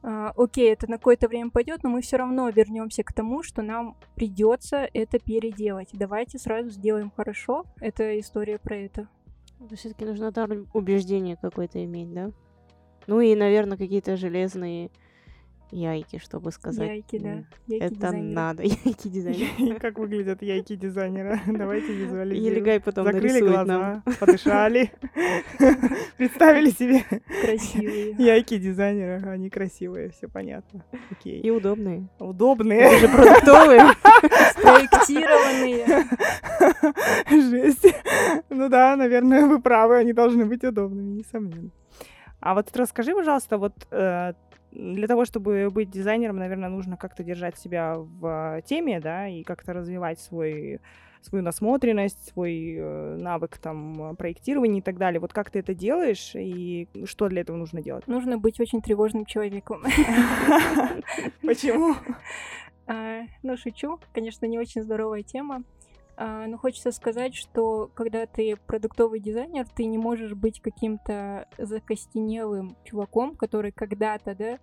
окей, 0.06 0.72
это 0.72 0.88
на 0.88 0.98
какое-то 0.98 1.28
время 1.28 1.50
пойдет, 1.50 1.82
но 1.82 1.90
мы 1.90 2.00
все 2.00 2.16
равно 2.16 2.48
вернемся 2.48 3.02
к 3.02 3.12
тому, 3.12 3.42
что 3.42 3.62
нам 3.62 3.96
придется 4.14 4.88
это 4.92 5.18
переделать. 5.18 5.88
Давайте 5.92 6.38
сразу 6.38 6.70
сделаем 6.70 7.10
хорошо. 7.14 7.64
Это 7.80 8.18
история 8.20 8.58
про 8.58 8.76
это. 8.76 9.08
Все-таки 9.74 10.04
нужно 10.04 10.32
там 10.32 10.66
убеждение 10.74 11.36
какое-то 11.36 11.82
иметь, 11.84 12.12
да? 12.12 12.30
Ну 13.06 13.20
и, 13.20 13.34
наверное, 13.34 13.76
какие-то 13.78 14.16
железные 14.16 14.90
яйки, 15.70 16.18
чтобы 16.18 16.50
сказать. 16.52 16.88
Яйки, 16.88 17.18
да. 17.18 17.28
Яйки 17.66 17.84
Это 17.84 17.94
дизайнера. 17.94 18.34
надо, 18.34 18.62
яйки 18.64 19.08
дизайнера. 19.08 19.78
Как 19.80 19.98
выглядят 19.98 20.42
яйки 20.42 20.76
дизайнера? 20.76 21.40
Давайте 21.46 21.92
визуализируем. 21.92 22.52
Елегай 22.54 22.80
потом 22.80 23.04
Закрыли 23.04 23.40
нам. 23.40 23.52
глаза, 23.52 24.02
подышали, 24.20 24.90
представили 26.16 26.70
себе 26.70 27.04
Красивые. 27.42 28.12
яйки 28.18 28.58
дизайнера. 28.58 29.30
Они 29.30 29.50
красивые, 29.50 30.10
все 30.10 30.28
понятно. 30.28 30.84
Окей. 31.10 31.40
И 31.40 31.50
удобные. 31.50 32.08
Удобные. 32.18 32.88
Даже 32.90 33.08
продуктовые. 33.08 33.82
Спроектированные. 34.52 35.86
Жесть. 37.30 37.86
Ну 38.50 38.68
да, 38.68 38.96
наверное, 38.96 39.46
вы 39.46 39.60
правы, 39.60 39.96
они 39.96 40.12
должны 40.12 40.44
быть 40.46 40.64
удобными, 40.64 41.18
несомненно. 41.18 41.70
А 42.40 42.54
вот 42.54 42.74
расскажи, 42.76 43.12
пожалуйста, 43.14 43.58
вот 43.58 43.72
э, 43.90 44.34
для 44.76 45.08
того, 45.08 45.24
чтобы 45.24 45.70
быть 45.70 45.90
дизайнером, 45.90 46.36
наверное, 46.36 46.68
нужно 46.68 46.96
как-то 46.96 47.24
держать 47.24 47.58
себя 47.58 47.94
в 47.96 48.62
теме, 48.66 49.00
да, 49.00 49.28
и 49.28 49.42
как-то 49.42 49.72
развивать 49.72 50.20
свой 50.20 50.80
свою 51.22 51.42
насмотренность, 51.42 52.28
свой 52.28 52.76
э, 52.78 53.16
навык 53.16 53.58
там 53.58 54.14
проектирования 54.16 54.78
и 54.78 54.82
так 54.82 54.96
далее. 54.96 55.18
Вот 55.18 55.32
как 55.32 55.50
ты 55.50 55.58
это 55.58 55.74
делаешь 55.74 56.32
и 56.34 56.88
что 57.04 57.28
для 57.28 57.40
этого 57.40 57.56
нужно 57.56 57.82
делать? 57.82 58.06
Нужно 58.06 58.38
быть 58.38 58.60
очень 58.60 58.80
тревожным 58.80 59.24
человеком. 59.24 59.82
Почему? 61.42 61.96
А, 62.88 63.22
Ну, 63.42 63.56
шучу. 63.56 63.98
Конечно, 64.12 64.46
не 64.46 64.60
очень 64.60 64.80
здоровая 64.80 65.24
тема. 65.24 65.64
А, 66.16 66.46
Но 66.46 66.56
хочется 66.56 66.92
сказать, 66.92 67.34
что 67.34 67.90
когда 67.94 68.26
ты 68.26 68.56
продуктовый 68.56 69.20
дизайнер, 69.20 69.66
ты 69.68 69.84
не 69.84 69.98
можешь 69.98 70.32
быть 70.32 70.60
каким-то 70.60 71.46
закостенелым 71.58 72.76
чуваком, 72.84 73.36
который 73.36 73.70
когда-то, 73.70 74.34
да, 74.34 74.58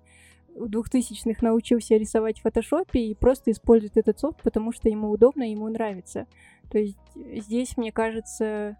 в 0.55 0.65
2000-х 0.65 1.39
научился 1.41 1.95
рисовать 1.95 2.39
в 2.39 2.43
фотошопе 2.43 2.99
и 2.99 3.15
просто 3.15 3.51
использует 3.51 3.97
этот 3.97 4.19
софт, 4.19 4.41
потому 4.41 4.71
что 4.71 4.89
ему 4.89 5.09
удобно, 5.09 5.49
ему 5.49 5.67
нравится. 5.69 6.27
То 6.69 6.77
есть 6.77 6.97
здесь, 7.15 7.77
мне 7.77 7.91
кажется, 7.91 8.77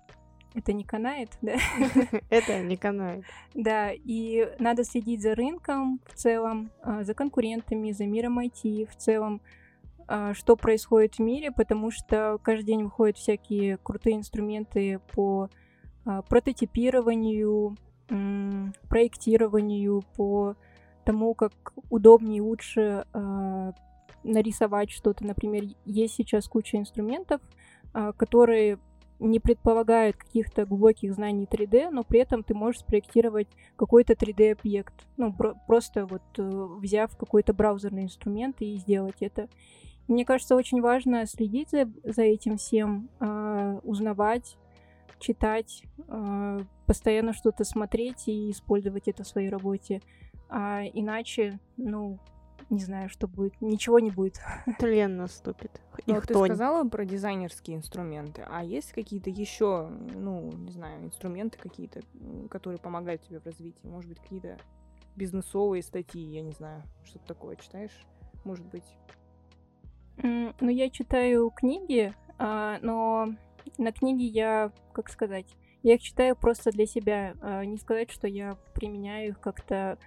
это 0.55 0.73
не 0.73 0.83
канает, 0.83 1.29
да? 1.41 1.55
Это 2.29 2.61
не 2.61 2.77
канает. 2.77 3.23
Да, 3.53 3.91
и 3.91 4.47
надо 4.59 4.83
следить 4.83 5.21
за 5.21 5.35
рынком 5.35 5.99
в 6.05 6.13
целом, 6.15 6.71
а, 6.81 7.03
за 7.03 7.13
конкурентами, 7.13 7.91
за 7.91 8.05
миром 8.05 8.39
IT 8.39 8.87
в 8.87 8.95
целом, 8.95 9.41
что 10.33 10.55
происходит 10.55 11.15
в 11.15 11.19
мире, 11.19 11.51
потому 11.51 11.91
что 11.91 12.39
каждый 12.43 12.65
день 12.65 12.83
выходят 12.83 13.17
всякие 13.17 13.77
крутые 13.77 14.17
инструменты 14.17 14.99
по 15.13 15.49
а, 16.05 16.21
прототипированию, 16.23 17.77
проектированию, 18.89 20.03
по 20.15 20.55
тому, 21.05 21.33
как 21.33 21.73
удобнее 21.89 22.37
и 22.37 22.41
лучше 22.41 23.05
а, 23.13 23.73
нарисовать 24.23 24.91
что-то. 24.91 25.25
Например, 25.25 25.63
есть 25.85 26.15
сейчас 26.15 26.47
куча 26.47 26.77
инструментов, 26.77 27.41
а, 27.93 28.13
которые 28.13 28.79
не 29.19 29.39
предполагают 29.39 30.17
каких-то 30.17 30.65
глубоких 30.65 31.13
знаний 31.13 31.47
3D, 31.49 31.89
но 31.91 32.03
при 32.03 32.19
этом 32.19 32.43
ты 32.43 32.53
можешь 32.53 32.81
спроектировать 32.81 33.47
какой-то 33.77 34.13
3D-объект. 34.13 34.93
Ну, 35.15 35.29
бро- 35.29 35.55
просто 35.65 36.05
вот 36.05 36.23
э, 36.37 36.67
взяв 36.79 37.15
какой-то 37.15 37.53
браузерный 37.53 38.03
инструмент 38.03 38.57
и 38.59 38.75
сделать 38.75 39.17
это. 39.21 39.47
Мне 40.07 40.25
кажется, 40.25 40.55
очень 40.55 40.81
важно 40.81 41.25
следить 41.25 41.69
за, 41.69 41.89
за 42.03 42.23
этим 42.23 42.57
всем, 42.57 43.09
а, 43.19 43.79
узнавать, 43.83 44.57
читать, 45.19 45.83
а, 46.07 46.59
постоянно 46.85 47.33
что-то 47.33 47.63
смотреть 47.63 48.27
и 48.27 48.51
использовать 48.51 49.07
это 49.07 49.23
в 49.23 49.27
своей 49.27 49.49
работе. 49.49 50.01
А 50.49 50.83
иначе, 50.83 51.59
ну, 51.77 52.19
не 52.69 52.79
знаю, 52.79 53.09
что 53.09 53.27
будет. 53.27 53.59
Ничего 53.61 53.99
не 53.99 54.11
будет. 54.11 54.39
Тлен 54.79 55.17
наступит. 55.17 55.81
Ну, 56.05 56.13
И 56.13 56.15
вот 56.15 56.27
ты 56.27 56.33
сказала 56.33 56.87
про 56.87 57.05
дизайнерские 57.05 57.77
инструменты, 57.77 58.45
а 58.49 58.63
есть 58.63 58.93
какие-то 58.93 59.29
еще, 59.29 59.87
ну, 59.89 60.51
не 60.51 60.71
знаю, 60.71 61.05
инструменты 61.05 61.57
какие-то, 61.57 62.01
которые 62.49 62.79
помогают 62.79 63.21
тебе 63.23 63.39
в 63.39 63.45
развитии? 63.45 63.85
Может 63.87 64.09
быть, 64.09 64.19
какие-то 64.19 64.57
бизнесовые 65.15 65.83
статьи, 65.83 66.21
я 66.21 66.41
не 66.41 66.51
знаю, 66.51 66.83
что-то 67.05 67.27
такое 67.27 67.55
читаешь? 67.55 68.05
Может 68.43 68.65
быть. 68.65 68.85
Ну, 70.17 70.69
я 70.69 70.89
читаю 70.89 71.49
книги, 71.49 72.13
а, 72.37 72.77
но 72.81 73.33
на 73.77 73.91
книги 73.91 74.23
я, 74.23 74.71
как 74.93 75.09
сказать, 75.09 75.47
я 75.81 75.95
их 75.95 76.01
читаю 76.01 76.35
просто 76.35 76.71
для 76.71 76.85
себя. 76.85 77.35
а, 77.41 77.65
Не 77.65 77.77
сказать, 77.77 78.11
что 78.11 78.27
я 78.27 78.57
применяю 78.73 79.29
их 79.29 79.39
как-то 79.39 79.97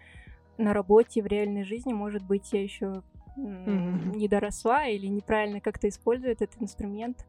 на 0.59 0.73
работе, 0.73 1.23
в 1.23 1.27
реальной 1.27 1.65
жизни. 1.65 1.93
Может 1.93 2.23
быть, 2.23 2.53
я 2.53 2.63
еще 2.63 3.03
Мгм. 3.37 4.13
не 4.13 4.29
доросла 4.29 4.87
или 4.87 5.07
неправильно 5.07 5.61
как-то 5.61 5.89
использую 5.89 6.33
этот 6.33 6.51
инструмент. 6.61 7.27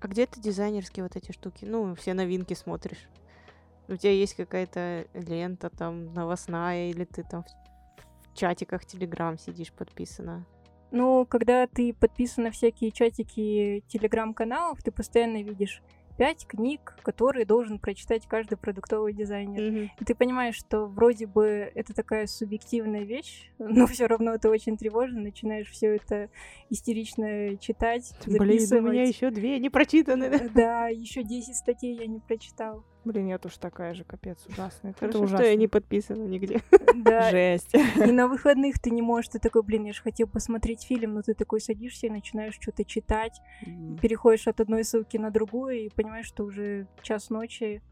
А 0.00 0.08
где 0.08 0.26
ты 0.26 0.40
дизайнерские 0.40 1.04
вот 1.04 1.16
эти 1.16 1.32
штуки? 1.32 1.64
Ну, 1.64 1.94
все 1.94 2.12
новинки 2.12 2.52
смотришь. 2.54 3.08
У 3.88 3.96
тебя 3.96 4.12
есть 4.12 4.34
какая-то 4.34 5.06
лента 5.14 5.70
там 5.70 6.12
новостная, 6.12 6.90
или 6.90 7.04
ты 7.04 7.22
там 7.22 7.44
в, 7.44 7.46
в 8.28 8.36
чатиках 8.36 8.84
Телеграм 8.84 9.38
сидишь 9.38 9.72
подписана? 9.72 10.44
Ну, 10.92 11.26
когда 11.26 11.66
ты 11.66 11.94
подписан 11.94 12.44
на 12.44 12.50
всякие 12.50 12.90
чатики 12.92 13.82
телеграм-каналов, 13.88 14.82
ты 14.82 14.92
постоянно 14.92 15.42
видишь 15.42 15.82
пять 16.18 16.46
книг, 16.46 16.94
которые 17.02 17.46
должен 17.46 17.78
прочитать 17.78 18.26
каждый 18.26 18.56
продуктовый 18.56 19.14
дизайнер. 19.14 19.90
И 19.98 20.04
ты 20.04 20.14
понимаешь, 20.14 20.56
что 20.56 20.86
вроде 20.86 21.26
бы 21.26 21.72
это 21.74 21.94
такая 21.94 22.26
субъективная 22.26 23.04
вещь, 23.04 23.50
но 23.58 23.86
все 23.86 24.06
равно 24.06 24.36
ты 24.38 24.48
очень 24.48 24.76
тревожно, 24.76 25.20
начинаешь 25.20 25.70
все 25.70 25.96
это 25.96 26.28
истерично 26.68 27.56
читать, 27.56 28.14
Блин, 28.26 28.42
у 28.42 28.44
меня 28.44 28.58
записывать. 28.58 29.08
еще 29.08 29.30
две 29.30 29.58
не 29.58 29.70
прочитаны. 29.70 30.30
да? 30.30 30.48
Да, 30.54 30.88
еще 30.88 31.22
10 31.22 31.56
статей 31.56 31.96
я 31.96 32.06
не 32.06 32.20
прочитал. 32.20 32.84
Блин, 33.04 33.26
я 33.26 33.38
тоже 33.38 33.58
такая 33.58 33.94
же, 33.94 34.04
капец, 34.04 34.38
ужасно. 34.46 34.88
Это, 34.88 35.06
ужасно. 35.18 35.38
что 35.38 35.44
я 35.46 35.56
не 35.56 35.66
подписана 35.66 36.22
нигде. 36.24 36.60
Да, 36.94 37.30
Жесть. 37.30 37.74
и 37.74 38.12
на 38.12 38.28
выходных 38.28 38.78
ты 38.78 38.90
не 38.90 39.02
можешь, 39.02 39.28
ты 39.30 39.38
такой, 39.40 39.62
блин, 39.64 39.84
я 39.84 39.92
же 39.92 40.02
хотел 40.02 40.28
посмотреть 40.28 40.82
фильм, 40.84 41.14
но 41.14 41.22
ты 41.22 41.34
такой 41.34 41.60
садишься 41.60 42.06
и 42.06 42.10
начинаешь 42.10 42.54
что-то 42.60 42.84
читать, 42.84 43.40
М. 43.66 43.98
переходишь 43.98 44.46
от 44.46 44.60
одной 44.60 44.84
ссылки 44.84 45.16
на 45.16 45.30
другую 45.30 45.86
и 45.86 45.88
понимаешь, 45.88 46.26
что 46.26 46.44
уже 46.44 46.86
час 47.02 47.28
ночи, 47.30 47.82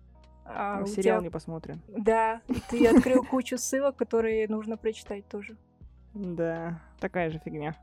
а 0.44 0.78
А 0.78 0.82
у 0.82 0.86
Сериал 0.86 1.18
тебя- 1.18 1.24
не 1.26 1.30
посмотрим. 1.30 1.80
Да, 1.88 2.40
и 2.48 2.54
ты 2.70 2.86
открыл 2.86 3.24
кучу 3.24 3.58
ссылок, 3.58 3.96
которые 3.96 4.46
нужно 4.48 4.76
прочитать 4.76 5.26
тоже. 5.28 5.56
Да, 6.14 6.80
такая 7.00 7.30
же 7.30 7.40
фигня. 7.44 7.74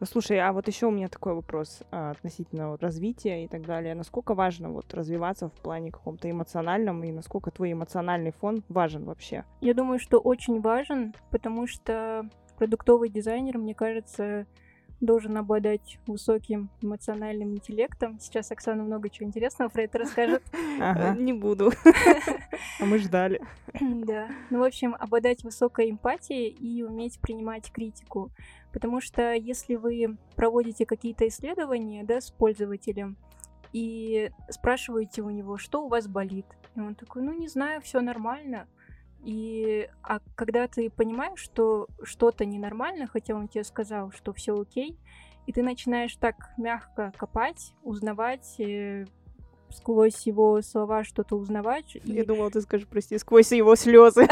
Ну, 0.00 0.06
слушай, 0.06 0.38
а 0.38 0.52
вот 0.52 0.68
еще 0.68 0.86
у 0.86 0.90
меня 0.92 1.08
такой 1.08 1.34
вопрос 1.34 1.82
а, 1.90 2.12
относительно 2.12 2.70
вот 2.70 2.82
развития 2.82 3.44
и 3.44 3.48
так 3.48 3.66
далее. 3.66 3.96
Насколько 3.96 4.34
важно 4.34 4.70
вот 4.70 4.94
развиваться 4.94 5.48
в 5.48 5.52
плане 5.54 5.90
каком-то 5.90 6.30
эмоциональном 6.30 7.02
и 7.02 7.10
насколько 7.10 7.50
твой 7.50 7.72
эмоциональный 7.72 8.30
фон 8.30 8.62
важен 8.68 9.04
вообще? 9.04 9.44
Я 9.60 9.74
думаю, 9.74 9.98
что 9.98 10.18
очень 10.18 10.60
важен, 10.60 11.14
потому 11.30 11.66
что 11.66 12.28
продуктовый 12.56 13.08
дизайнер, 13.08 13.58
мне 13.58 13.74
кажется, 13.74 14.46
должен 15.00 15.36
обладать 15.36 15.98
высоким 16.06 16.70
эмоциональным 16.82 17.54
интеллектом. 17.54 18.18
Сейчас 18.20 18.50
Оксана 18.50 18.82
много 18.82 19.10
чего 19.10 19.26
интересного 19.26 19.68
про 19.68 19.82
это 19.82 19.98
расскажет. 19.98 20.42
Не 21.18 21.32
буду. 21.32 21.72
а 22.80 22.84
мы 22.84 22.98
ждали. 22.98 23.40
Да. 23.80 24.28
Ну, 24.50 24.60
в 24.60 24.64
общем, 24.64 24.96
обладать 24.98 25.44
высокой 25.44 25.90
эмпатией 25.90 26.48
и 26.48 26.82
уметь 26.82 27.20
принимать 27.20 27.70
критику. 27.72 28.30
Потому 28.78 29.00
что 29.00 29.32
если 29.34 29.74
вы 29.74 30.16
проводите 30.36 30.86
какие-то 30.86 31.26
исследования, 31.26 32.04
да, 32.04 32.20
с 32.20 32.30
пользователем, 32.30 33.16
и 33.72 34.30
спрашиваете 34.50 35.22
у 35.22 35.30
него, 35.30 35.58
что 35.58 35.84
у 35.84 35.88
вас 35.88 36.06
болит, 36.06 36.46
и 36.76 36.80
он 36.80 36.94
такой, 36.94 37.22
ну, 37.22 37.32
не 37.32 37.48
знаю, 37.48 37.80
все 37.80 38.00
нормально, 38.00 38.68
И 39.24 39.90
а 40.00 40.20
когда 40.36 40.68
ты 40.68 40.90
понимаешь, 40.90 41.40
что 41.40 41.88
что-то 42.04 42.44
ненормально, 42.44 43.08
хотя 43.08 43.34
он 43.34 43.48
тебе 43.48 43.64
сказал, 43.64 44.12
что 44.12 44.32
все 44.32 44.56
окей, 44.56 44.96
и 45.46 45.52
ты 45.52 45.64
начинаешь 45.64 46.14
так 46.14 46.36
мягко 46.56 47.12
копать, 47.16 47.74
узнавать, 47.82 48.60
э, 48.60 49.06
сквозь 49.70 50.24
его 50.24 50.62
слова 50.62 51.02
что-то 51.02 51.34
узнавать. 51.34 51.96
Я 52.04 52.22
и... 52.22 52.24
думала, 52.24 52.52
ты 52.52 52.60
скажешь, 52.60 52.86
прости, 52.86 53.18
сквозь 53.18 53.50
его 53.50 53.74
слезы. 53.74 54.28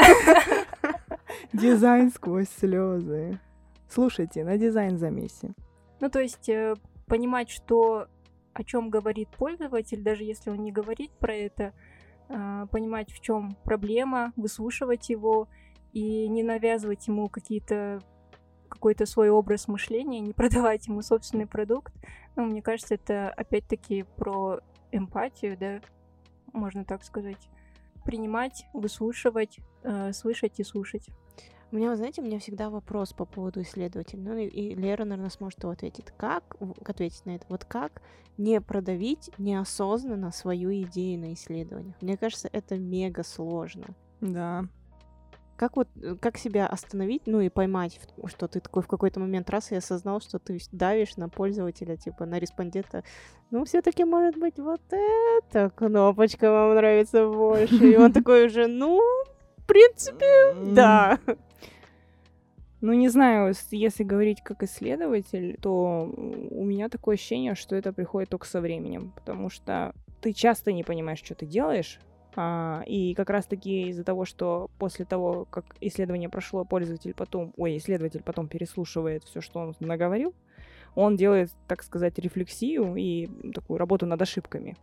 Дизайн 1.51 2.11
сквозь 2.11 2.47
слезы. 2.47 3.41
Слушайте, 3.89 4.43
на 4.43 4.57
дизайн 4.57 4.97
замесе. 4.97 5.53
Ну, 5.99 6.09
то 6.09 6.19
есть 6.19 6.49
э, 6.49 6.75
понимать, 7.07 7.49
что 7.49 8.07
о 8.53 8.63
чем 8.63 8.89
говорит 8.89 9.29
пользователь, 9.37 10.01
даже 10.01 10.23
если 10.23 10.49
он 10.49 10.63
не 10.63 10.71
говорит 10.71 11.11
про 11.11 11.33
это, 11.33 11.73
э, 12.29 12.65
понимать, 12.71 13.11
в 13.11 13.19
чем 13.19 13.55
проблема, 13.63 14.33
выслушивать 14.35 15.09
его 15.09 15.47
и 15.93 16.27
не 16.27 16.43
навязывать 16.43 17.07
ему 17.07 17.29
какие-то 17.29 18.01
какой-то 18.67 19.05
свой 19.05 19.29
образ 19.29 19.67
мышления, 19.67 20.19
не 20.19 20.33
продавать 20.33 20.87
ему 20.87 21.01
собственный 21.01 21.47
продукт. 21.47 21.93
Ну, 22.35 22.45
мне 22.45 22.61
кажется, 22.61 22.95
это 22.95 23.29
опять-таки 23.29 24.03
про 24.15 24.59
эмпатию, 24.91 25.57
да, 25.57 25.79
можно 26.53 26.83
так 26.83 27.03
сказать. 27.03 27.49
Принимать, 28.05 28.65
выслушивать, 28.73 29.59
э, 29.83 30.13
слышать 30.13 30.59
и 30.59 30.63
слушать. 30.63 31.09
У 31.69 31.75
меня, 31.75 31.89
вы 31.89 31.97
знаете, 31.97 32.21
у 32.21 32.25
меня 32.25 32.39
всегда 32.39 32.69
вопрос 32.69 33.11
по 33.11 33.25
поводу 33.25 33.61
исследователей. 33.61 34.21
Ну 34.21 34.37
и, 34.37 34.73
Лера, 34.73 35.03
наверное, 35.03 35.29
сможет 35.29 35.63
его 35.63 35.73
ответить. 35.73 36.05
Как 36.17 36.55
ответить 36.85 37.25
на 37.25 37.35
это? 37.35 37.45
Вот 37.49 37.65
как 37.65 38.01
не 38.37 38.61
продавить 38.61 39.31
неосознанно 39.37 40.31
свою 40.31 40.71
идею 40.83 41.19
на 41.19 41.33
исследование? 41.33 41.93
Мне 41.99 42.15
кажется, 42.15 42.49
это 42.53 42.77
мега 42.77 43.23
сложно. 43.23 43.87
Да. 44.21 44.65
Как 45.57 45.75
вот, 45.75 45.89
э, 46.01 46.15
как 46.21 46.37
себя 46.37 46.67
остановить, 46.67 47.23
ну 47.25 47.41
и 47.41 47.49
поймать, 47.49 47.99
что 48.27 48.47
ты 48.47 48.61
такой 48.61 48.83
в 48.83 48.87
какой-то 48.87 49.19
момент 49.19 49.49
раз 49.49 49.71
и 49.71 49.75
осознал, 49.75 50.21
что 50.21 50.39
ты 50.39 50.59
давишь 50.71 51.17
на 51.17 51.27
пользователя, 51.27 51.97
типа 51.97 52.25
на 52.25 52.39
респондента. 52.39 53.03
Ну, 53.49 53.65
все-таки, 53.65 54.05
может 54.05 54.37
быть, 54.37 54.57
вот 54.59 54.81
эта 54.91 55.69
кнопочка 55.71 56.49
вам 56.49 56.75
нравится 56.75 57.27
больше. 57.27 57.91
И 57.91 57.97
он 57.97 58.13
такой 58.13 58.45
уже, 58.45 58.67
ну, 58.67 59.01
принципе, 59.67 60.53
да. 60.73 61.19
Ну, 62.79 62.93
не 62.93 63.09
знаю, 63.09 63.53
если 63.71 64.03
говорить 64.03 64.41
как 64.43 64.61
исследователь, 64.61 65.57
то 65.61 66.11
у 66.15 66.63
меня 66.63 66.89
такое 66.89 67.15
ощущение, 67.15 67.55
что 67.55 67.75
это 67.75 67.91
приходит 67.91 68.29
только 68.29 68.45
со 68.45 68.61
временем, 68.61 69.13
потому 69.15 69.49
что 69.49 69.93
ты 70.21 70.31
часто 70.31 70.71
не 70.71 70.83
понимаешь, 70.83 71.23
что 71.23 71.33
ты 71.33 71.47
делаешь, 71.47 71.99
а, 72.35 72.83
и 72.85 73.15
как 73.15 73.31
раз-таки 73.31 73.89
из-за 73.89 74.03
того, 74.03 74.25
что 74.25 74.69
после 74.77 75.05
того, 75.05 75.45
как 75.49 75.65
исследование 75.81 76.29
прошло, 76.29 76.65
пользователь 76.65 77.15
потом, 77.15 77.51
ой, 77.57 77.77
исследователь 77.77 78.21
потом 78.21 78.47
переслушивает 78.47 79.23
все, 79.23 79.41
что 79.41 79.59
он 79.59 79.75
наговорил, 79.79 80.35
он 80.93 81.15
делает, 81.15 81.51
так 81.67 81.81
сказать, 81.81 82.19
рефлексию 82.19 82.95
и 82.95 83.27
такую 83.53 83.79
работу 83.79 84.05
над 84.05 84.21
ошибками. 84.21 84.77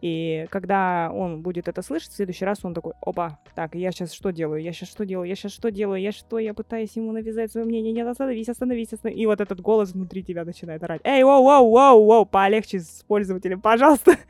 И 0.00 0.46
когда 0.50 1.10
он 1.12 1.42
будет 1.42 1.68
это 1.68 1.82
слышать, 1.82 2.10
в 2.10 2.16
следующий 2.16 2.44
раз 2.44 2.58
он 2.62 2.72
такой, 2.72 2.94
опа, 3.02 3.38
так, 3.54 3.74
я 3.74 3.92
сейчас 3.92 4.12
что 4.12 4.30
делаю, 4.30 4.62
я 4.62 4.72
сейчас 4.72 4.88
что 4.88 5.04
делаю, 5.04 5.28
я 5.28 5.36
сейчас 5.36 5.52
что 5.52 5.70
делаю, 5.70 6.00
я 6.00 6.12
что, 6.12 6.38
я 6.38 6.54
пытаюсь 6.54 6.96
ему 6.96 7.12
навязать 7.12 7.52
свое 7.52 7.66
мнение, 7.66 7.92
нет, 7.92 8.06
остановись, 8.06 8.48
остановись, 8.48 8.92
остановись. 8.92 9.20
И 9.20 9.26
вот 9.26 9.40
этот 9.40 9.60
голос 9.60 9.92
внутри 9.92 10.22
тебя 10.22 10.44
начинает 10.44 10.82
орать, 10.82 11.02
эй, 11.04 11.22
воу, 11.22 11.44
воу, 11.44 11.70
воу, 11.70 12.04
воу, 12.04 12.26
полегче 12.26 12.80
с 12.80 13.04
пользователем, 13.06 13.60
пожалуйста. 13.60 14.16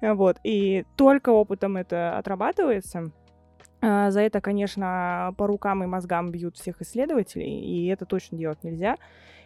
Вот, 0.00 0.36
и 0.44 0.84
только 0.96 1.30
опытом 1.30 1.78
это 1.78 2.18
отрабатывается. 2.18 3.10
А, 3.80 4.10
за 4.10 4.20
это, 4.20 4.40
конечно, 4.40 5.34
по 5.38 5.46
рукам 5.46 5.82
и 5.82 5.86
мозгам 5.86 6.30
бьют 6.30 6.56
всех 6.56 6.82
исследователей, 6.82 7.60
и 7.60 7.86
это 7.86 8.04
точно 8.04 8.36
делать 8.36 8.62
нельзя. 8.64 8.96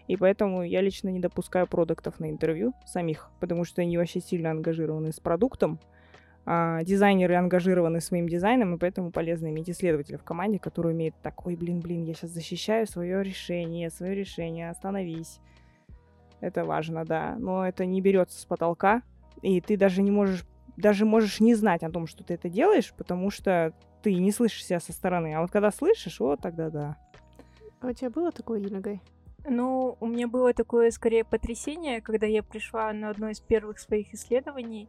И 0.09 0.17
поэтому 0.17 0.63
я 0.63 0.81
лично 0.81 1.11
не 1.11 1.21
допускаю 1.21 1.67
продуктов 1.67 2.19
на 2.19 2.31
интервью 2.31 2.73
самих, 2.87 3.31
потому 3.41 3.65
что 3.65 3.83
они 3.83 3.99
вообще 3.99 4.21
сильно 4.21 4.51
ангажированы 4.51 5.13
с 5.13 5.21
продуктом. 5.21 5.79
А, 6.47 6.83
дизайнеры 6.83 7.35
ангажированы 7.35 8.01
своим 8.01 8.27
дизайном, 8.27 8.75
и 8.75 8.79
поэтому 8.79 9.11
полезно 9.13 9.49
иметь 9.49 9.69
исследователя 9.69 10.17
в 10.17 10.25
команде, 10.25 10.59
который 10.59 10.93
умеет 10.93 11.15
так, 11.23 11.47
ой, 11.47 11.57
блин, 11.57 11.81
блин, 11.81 12.05
я 12.05 12.15
сейчас 12.15 12.31
защищаю 12.31 12.87
свое 12.87 13.23
решение, 13.23 13.91
свое 13.91 14.15
решение, 14.15 14.71
остановись. 14.71 15.41
Это 16.41 16.65
важно, 16.65 17.05
да. 17.05 17.37
Но 17.39 17.69
это 17.69 17.85
не 17.85 18.01
берется 18.01 18.41
с 18.41 18.47
потолка, 18.47 19.03
и 19.43 19.61
ты 19.61 19.77
даже 19.77 20.01
не 20.01 20.11
можешь, 20.11 20.47
даже 20.79 21.05
можешь 21.05 21.39
не 21.41 21.55
знать 21.55 21.83
о 21.83 21.91
том, 21.91 22.07
что 22.07 22.25
ты 22.25 22.33
это 22.33 22.49
делаешь, 22.49 22.95
потому 22.97 23.31
что 23.31 23.75
ты 24.03 24.15
не 24.15 24.33
слышишь 24.33 24.65
себя 24.65 24.81
со 24.81 24.95
стороны. 24.95 25.35
А 25.35 25.43
вот 25.43 25.51
когда 25.51 25.71
слышишь, 25.71 26.19
вот 26.19 26.41
тогда 26.41 26.71
да. 26.71 26.97
А 27.83 27.89
у 27.89 27.93
тебя 27.93 28.09
было 28.09 28.33
такое, 28.33 28.59
Елена 28.59 28.81
ну, 29.51 29.97
у 30.01 30.07
меня 30.07 30.29
было 30.29 30.53
такое 30.53 30.91
скорее 30.91 31.25
потрясение, 31.25 32.01
когда 32.01 32.27
я 32.27 32.43
пришла 32.43 32.93
на 32.93 33.11
одно 33.11 33.29
из 33.31 33.41
первых 33.41 33.79
своих 33.79 34.13
исследований. 34.15 34.89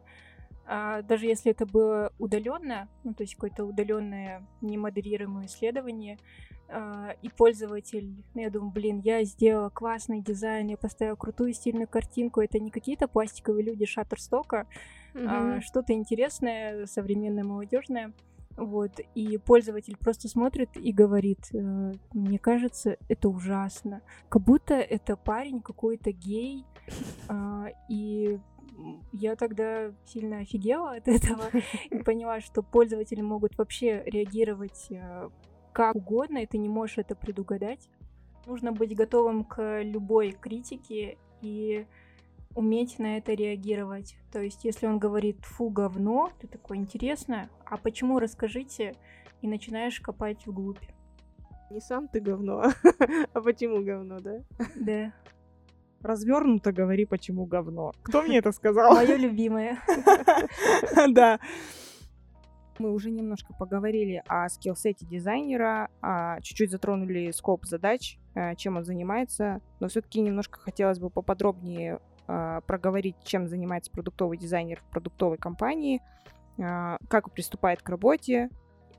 А, 0.66 1.02
даже 1.02 1.26
если 1.26 1.50
это 1.50 1.66
было 1.66 2.12
удаленное, 2.18 2.88
ну, 3.02 3.12
то 3.12 3.22
есть 3.22 3.34
какое-то 3.34 3.64
удаленное 3.64 4.46
немодерируемое 4.60 5.46
исследование, 5.46 6.18
а, 6.68 7.16
и 7.22 7.28
пользователь, 7.28 8.14
ну, 8.34 8.40
я 8.40 8.50
думаю, 8.50 8.70
блин, 8.70 9.00
я 9.00 9.24
сделала 9.24 9.70
классный 9.70 10.20
дизайн, 10.20 10.68
я 10.68 10.76
поставила 10.76 11.16
крутую 11.16 11.52
стильную 11.54 11.88
картинку, 11.88 12.40
это 12.40 12.60
не 12.60 12.70
какие-то 12.70 13.08
пластиковые 13.08 13.64
люди 13.64 13.84
Шаттерстока, 13.84 14.68
mm-hmm. 15.14 15.26
а 15.28 15.60
что-то 15.60 15.92
интересное, 15.92 16.86
современное, 16.86 17.42
молодежное. 17.42 18.12
Вот, 18.60 19.00
и 19.14 19.38
пользователь 19.38 19.96
просто 19.96 20.28
смотрит 20.28 20.76
и 20.76 20.92
говорит, 20.92 21.48
э, 21.54 21.92
мне 22.12 22.38
кажется, 22.38 22.98
это 23.08 23.30
ужасно. 23.30 24.02
Как 24.28 24.42
будто 24.42 24.74
это 24.74 25.16
парень 25.16 25.62
какой-то 25.62 26.12
гей, 26.12 26.66
э, 27.30 27.66
и 27.88 28.38
я 29.12 29.36
тогда 29.36 29.92
сильно 30.04 30.40
офигела 30.40 30.92
от 30.92 31.08
этого 31.08 31.44
и 31.88 31.98
поняла, 32.04 32.40
что 32.42 32.62
пользователи 32.62 33.22
могут 33.22 33.56
вообще 33.56 34.02
реагировать 34.04 34.88
э, 34.90 35.30
как 35.72 35.96
угодно, 35.96 36.38
и 36.38 36.46
ты 36.46 36.58
не 36.58 36.68
можешь 36.68 36.98
это 36.98 37.14
предугадать. 37.14 37.88
Нужно 38.44 38.72
быть 38.72 38.94
готовым 38.94 39.44
к 39.44 39.82
любой 39.82 40.32
критике 40.32 41.16
и 41.40 41.86
уметь 42.54 42.98
на 42.98 43.16
это 43.16 43.32
реагировать. 43.32 44.16
То 44.32 44.40
есть, 44.40 44.64
если 44.64 44.86
он 44.86 44.98
говорит 44.98 45.44
«фу, 45.44 45.70
говно», 45.70 46.30
ты 46.40 46.46
такой 46.46 46.78
«интересно, 46.78 47.48
а 47.64 47.76
почему, 47.76 48.18
расскажите?» 48.18 48.94
и 49.42 49.48
начинаешь 49.48 50.00
копать 50.00 50.46
вглубь. 50.46 50.80
Не 51.70 51.80
сам 51.80 52.08
ты 52.08 52.20
говно, 52.20 52.64
а 53.32 53.40
почему 53.40 53.82
говно, 53.82 54.18
да? 54.20 54.42
Да. 54.76 55.12
Развернуто 56.02 56.72
говори, 56.72 57.04
почему 57.04 57.46
говно. 57.46 57.92
Кто 58.02 58.22
мне 58.22 58.38
это 58.38 58.52
сказал? 58.52 58.94
Мое 58.94 59.16
любимое. 59.16 59.78
Да. 61.08 61.38
Мы 62.78 62.92
уже 62.92 63.10
немножко 63.10 63.52
поговорили 63.52 64.22
о 64.26 64.48
скиллсете 64.48 65.06
дизайнера, 65.06 65.90
а 66.00 66.40
чуть-чуть 66.40 66.70
затронули 66.70 67.30
скоп 67.30 67.66
задач, 67.66 68.18
э, 68.34 68.56
чем 68.56 68.78
он 68.78 68.84
занимается, 68.84 69.60
но 69.80 69.88
все-таки 69.88 70.20
немножко 70.20 70.58
хотелось 70.58 70.98
бы 70.98 71.10
поподробнее 71.10 72.00
проговорить, 72.66 73.16
чем 73.24 73.48
занимается 73.48 73.90
продуктовый 73.90 74.38
дизайнер 74.38 74.80
в 74.80 74.90
продуктовой 74.90 75.38
компании, 75.38 76.00
а, 76.58 76.98
как 77.08 77.32
приступает 77.32 77.82
к 77.82 77.88
работе 77.88 78.50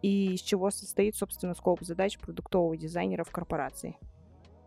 и 0.01 0.33
из 0.33 0.41
чего 0.41 0.71
состоит, 0.71 1.15
собственно, 1.15 1.53
скоп 1.53 1.81
задач 1.83 2.17
продуктового 2.17 2.75
дизайнера 2.75 3.23
в 3.23 3.31
корпорации. 3.31 3.97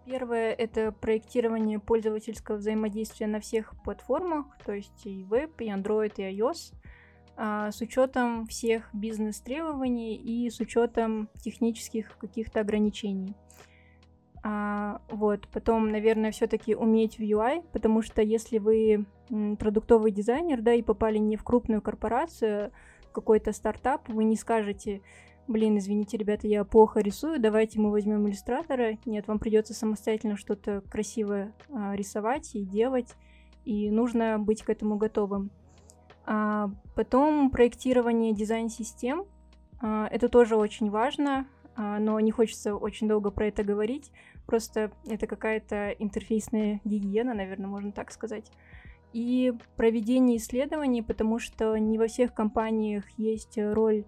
Первое— 0.05 0.53
это 0.59 0.93
проектирование 0.93 1.79
пользовательского 1.79 2.57
взаимодействия 2.57 3.27
на 3.27 3.41
всех 3.41 3.75
платформах, 3.85 4.47
то 4.65 4.73
есть 4.73 5.07
и 5.07 5.25
веб, 5.25 5.61
и 5.61 5.71
Android, 5.71 6.13
и 6.19 6.39
iOS, 6.39 6.75
а, 7.37 7.73
с 7.73 7.81
учетом 7.81 8.47
всех 8.47 8.91
бизнес-требований 8.93 10.15
и 10.15 10.51
с 10.51 10.61
учетом 10.61 11.29
технических 11.41 12.17
каких-то 12.19 12.61
ограничений. 12.61 13.35
А, 14.47 15.01
вот, 15.09 15.49
потом, 15.49 15.91
наверное, 15.91 16.31
все-таки 16.31 16.75
уметь 16.75 17.17
в 17.17 17.23
UI, 17.23 17.65
потому 17.73 18.03
что 18.03 18.21
если 18.21 18.59
вы 18.59 19.07
продуктовый 19.59 20.11
дизайнер, 20.13 20.61
да, 20.61 20.75
и 20.75 20.83
попали 20.83 21.17
не 21.17 21.37
в 21.37 21.43
крупную 21.43 21.81
корпорацию, 21.81 22.71
какой-то 23.13 23.53
стартап, 23.53 24.07
вы 24.09 24.25
не 24.25 24.37
скажете, 24.37 25.01
блин, 25.49 25.79
извините, 25.79 26.19
ребята, 26.19 26.47
я 26.47 26.63
плохо 26.65 27.01
рисую, 27.01 27.41
давайте 27.41 27.81
мы 27.81 27.91
возьмем 27.91 28.29
иллюстратора. 28.29 28.99
Нет, 29.07 29.27
вам 29.29 29.39
придется 29.39 29.73
самостоятельно 29.73 30.37
что-то 30.37 30.83
красивое 30.91 31.55
а, 31.73 31.95
рисовать 31.95 32.55
и 32.55 32.65
делать, 32.65 33.15
и 33.65 33.91
нужно 33.91 34.39
быть 34.39 34.63
к 34.63 34.69
этому 34.69 34.97
готовым. 34.97 35.51
А, 36.27 36.71
потом 36.95 37.51
проектирование 37.51 38.35
дизайн-систем. 38.35 39.25
А, 39.81 40.07
это 40.11 40.29
тоже 40.29 40.57
очень 40.57 40.91
важно, 40.91 41.47
а, 41.77 41.99
но 41.99 42.19
не 42.21 42.31
хочется 42.31 42.75
очень 42.75 43.09
долго 43.09 43.31
про 43.31 43.47
это 43.47 43.65
говорить. 43.65 44.11
Просто 44.47 44.93
это 45.07 45.27
какая-то 45.27 45.91
интерфейсная 45.99 46.81
гигиена, 46.85 47.35
наверное, 47.35 47.69
можно 47.69 47.93
так 47.93 48.11
сказать. 48.11 48.51
И 49.13 49.53
проведение 49.77 50.39
исследований, 50.39 51.03
потому 51.03 51.39
что 51.39 51.77
не 51.77 51.99
во 51.99 52.09
всех 52.09 52.35
компаниях 52.35 53.05
есть 53.17 53.57
роль 53.57 54.05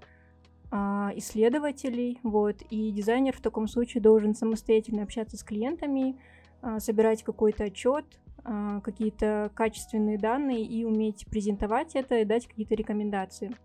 а, 0.70 1.12
исследователей, 1.14 2.18
вот, 2.22 2.56
и 2.70 2.90
дизайнер 2.90 3.36
в 3.36 3.40
таком 3.40 3.68
случае 3.68 4.02
должен 4.02 4.34
самостоятельно 4.34 5.04
общаться 5.04 5.36
с 5.36 5.44
клиентами, 5.44 6.18
а, 6.60 6.80
собирать 6.80 7.22
какой-то 7.22 7.64
отчет, 7.64 8.04
а, 8.44 8.80
какие-то 8.80 9.50
качественные 9.54 10.18
данные 10.18 10.64
и 10.64 10.84
уметь 10.84 11.26
презентовать 11.26 11.94
это 11.94 12.18
и 12.18 12.24
дать 12.24 12.46
какие-то 12.48 12.74
рекомендации. 12.74 13.56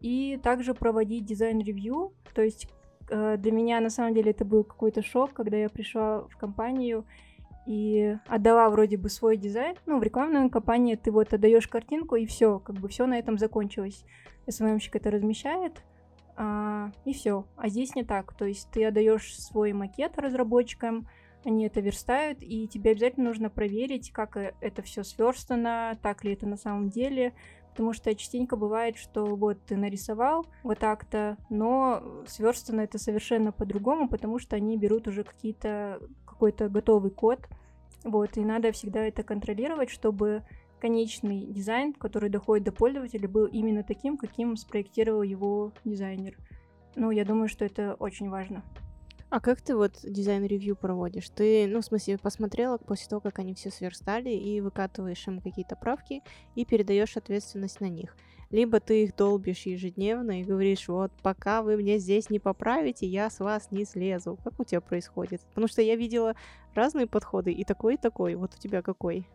И 0.00 0.40
также 0.42 0.72
проводить 0.74 1.26
дизайн-ревью, 1.26 2.14
то 2.34 2.42
есть 2.42 2.68
для 3.10 3.52
меня 3.52 3.80
на 3.80 3.90
самом 3.90 4.14
деле 4.14 4.30
это 4.30 4.44
был 4.44 4.64
какой-то 4.64 5.02
шок, 5.02 5.32
когда 5.32 5.56
я 5.56 5.68
пришла 5.68 6.22
в 6.28 6.36
компанию 6.36 7.04
и 7.66 8.16
отдала 8.26 8.68
вроде 8.70 8.96
бы 8.96 9.08
свой 9.08 9.36
дизайн. 9.36 9.76
Ну, 9.86 9.98
в 9.98 10.02
рекламной 10.02 10.48
компании 10.50 10.96
ты 10.96 11.10
вот 11.10 11.32
отдаешь 11.32 11.68
картинку, 11.68 12.16
и 12.16 12.26
все, 12.26 12.58
как 12.58 12.76
бы 12.76 12.88
все 12.88 13.06
на 13.06 13.18
этом 13.18 13.38
закончилось. 13.38 14.04
СММщик 14.48 14.96
это 14.96 15.10
размещает, 15.10 15.82
а, 16.36 16.90
и 17.04 17.12
все. 17.12 17.46
А 17.56 17.68
здесь 17.68 17.94
не 17.94 18.02
так. 18.02 18.32
То 18.34 18.44
есть 18.44 18.68
ты 18.70 18.84
отдаешь 18.84 19.38
свой 19.38 19.72
макет 19.72 20.18
разработчикам, 20.18 21.06
они 21.44 21.66
это 21.66 21.80
верстают, 21.80 22.38
и 22.42 22.68
тебе 22.68 22.90
обязательно 22.90 23.28
нужно 23.28 23.48
проверить, 23.50 24.10
как 24.10 24.36
э, 24.36 24.54
это 24.60 24.82
все 24.82 25.04
сверстано, 25.04 25.98
так 26.02 26.24
ли 26.24 26.34
это 26.34 26.46
на 26.46 26.56
самом 26.56 26.90
деле. 26.90 27.34
Потому 27.70 27.92
что 27.92 28.14
частенько 28.14 28.56
бывает, 28.56 28.96
что 28.96 29.24
вот 29.36 29.58
ты 29.64 29.76
нарисовал 29.76 30.46
вот 30.62 30.78
так-то, 30.78 31.36
но 31.48 32.02
сверстано 32.26 32.80
это 32.80 32.98
совершенно 32.98 33.52
по-другому, 33.52 34.08
потому 34.08 34.38
что 34.38 34.56
они 34.56 34.76
берут 34.76 35.08
уже 35.08 35.24
какие-то 35.24 36.00
какой-то 36.26 36.68
готовый 36.68 37.10
код. 37.10 37.40
Вот, 38.02 38.36
и 38.36 38.40
надо 38.40 38.72
всегда 38.72 39.00
это 39.00 39.22
контролировать, 39.22 39.90
чтобы 39.90 40.42
конечный 40.80 41.46
дизайн, 41.46 41.92
который 41.92 42.30
доходит 42.30 42.64
до 42.64 42.72
пользователя, 42.72 43.28
был 43.28 43.44
именно 43.44 43.82
таким, 43.82 44.16
каким 44.16 44.56
спроектировал 44.56 45.22
его 45.22 45.72
дизайнер. 45.84 46.36
Ну, 46.96 47.10
я 47.10 47.24
думаю, 47.24 47.48
что 47.48 47.64
это 47.64 47.94
очень 47.98 48.30
важно. 48.30 48.64
А 49.30 49.38
как 49.38 49.60
ты 49.60 49.76
вот 49.76 49.92
дизайн-ревью 50.02 50.74
проводишь? 50.74 51.30
Ты, 51.30 51.68
ну, 51.68 51.80
в 51.80 51.84
смысле, 51.84 52.18
посмотрела 52.18 52.78
после 52.78 53.08
того, 53.08 53.20
как 53.20 53.38
они 53.38 53.54
все 53.54 53.70
сверстали, 53.70 54.30
и 54.30 54.60
выкатываешь 54.60 55.24
им 55.28 55.40
какие-то 55.40 55.76
правки, 55.76 56.22
и 56.56 56.64
передаешь 56.64 57.16
ответственность 57.16 57.80
на 57.80 57.88
них. 57.88 58.16
Либо 58.50 58.80
ты 58.80 59.04
их 59.04 59.14
долбишь 59.14 59.66
ежедневно 59.66 60.40
и 60.40 60.44
говоришь, 60.44 60.88
вот, 60.88 61.12
пока 61.22 61.62
вы 61.62 61.76
мне 61.76 61.98
здесь 61.98 62.28
не 62.28 62.40
поправите, 62.40 63.06
я 63.06 63.30
с 63.30 63.38
вас 63.38 63.70
не 63.70 63.84
слезу. 63.84 64.36
Как 64.42 64.58
у 64.58 64.64
тебя 64.64 64.80
происходит? 64.80 65.42
Потому 65.50 65.68
что 65.68 65.80
я 65.80 65.94
видела 65.94 66.34
разные 66.74 67.06
подходы, 67.06 67.52
и 67.52 67.64
такой, 67.64 67.94
и 67.94 67.98
такой. 67.98 68.34
Вот 68.34 68.54
у 68.56 68.58
тебя 68.58 68.82
какой? 68.82 69.28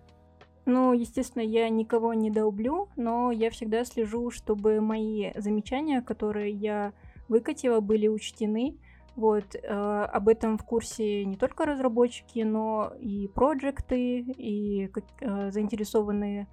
Ну, 0.66 0.92
естественно, 0.92 1.44
я 1.44 1.70
никого 1.70 2.14
не 2.14 2.30
долблю, 2.30 2.90
но 2.98 3.32
я 3.32 3.50
всегда 3.50 3.86
слежу, 3.86 4.30
чтобы 4.30 4.82
мои 4.82 5.32
замечания, 5.38 6.02
которые 6.02 6.52
я 6.52 6.92
выкатила, 7.30 7.80
были 7.80 8.10
учтены. 8.10 8.78
Вот, 9.16 9.56
э, 9.56 9.68
об 9.68 10.28
этом 10.28 10.58
в 10.58 10.66
курсе 10.66 11.24
не 11.24 11.38
только 11.38 11.66
разработчики, 11.66 12.40
но 12.40 12.92
и 13.00 13.30
проекты, 13.30 14.20
и 14.20 14.90
э, 15.22 15.52
заинтересованные 15.52 16.48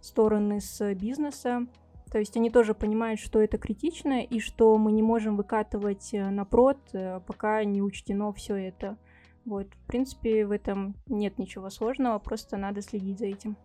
стороны 0.00 0.60
с 0.60 0.94
бизнеса. 0.94 1.66
То 2.10 2.18
есть 2.18 2.36
они 2.36 2.50
тоже 2.50 2.74
понимают, 2.74 3.18
что 3.18 3.40
это 3.40 3.58
критично 3.58 4.22
и 4.22 4.38
что 4.38 4.78
мы 4.78 4.92
не 4.92 5.02
можем 5.02 5.36
выкатывать 5.36 6.14
э, 6.14 6.30
на 6.30 6.44
прод, 6.44 6.78
э, 6.92 7.20
пока 7.26 7.64
не 7.64 7.82
учтено 7.82 8.32
все 8.32 8.54
это. 8.54 8.96
Вот, 9.44 9.66
в 9.66 9.86
принципе, 9.86 10.46
в 10.46 10.52
этом 10.52 10.94
нет 11.06 11.38
ничего 11.38 11.70
сложного, 11.70 12.18
просто 12.18 12.56
надо 12.56 12.82
следить 12.82 13.18
за 13.18 13.26
этим. 13.26 13.56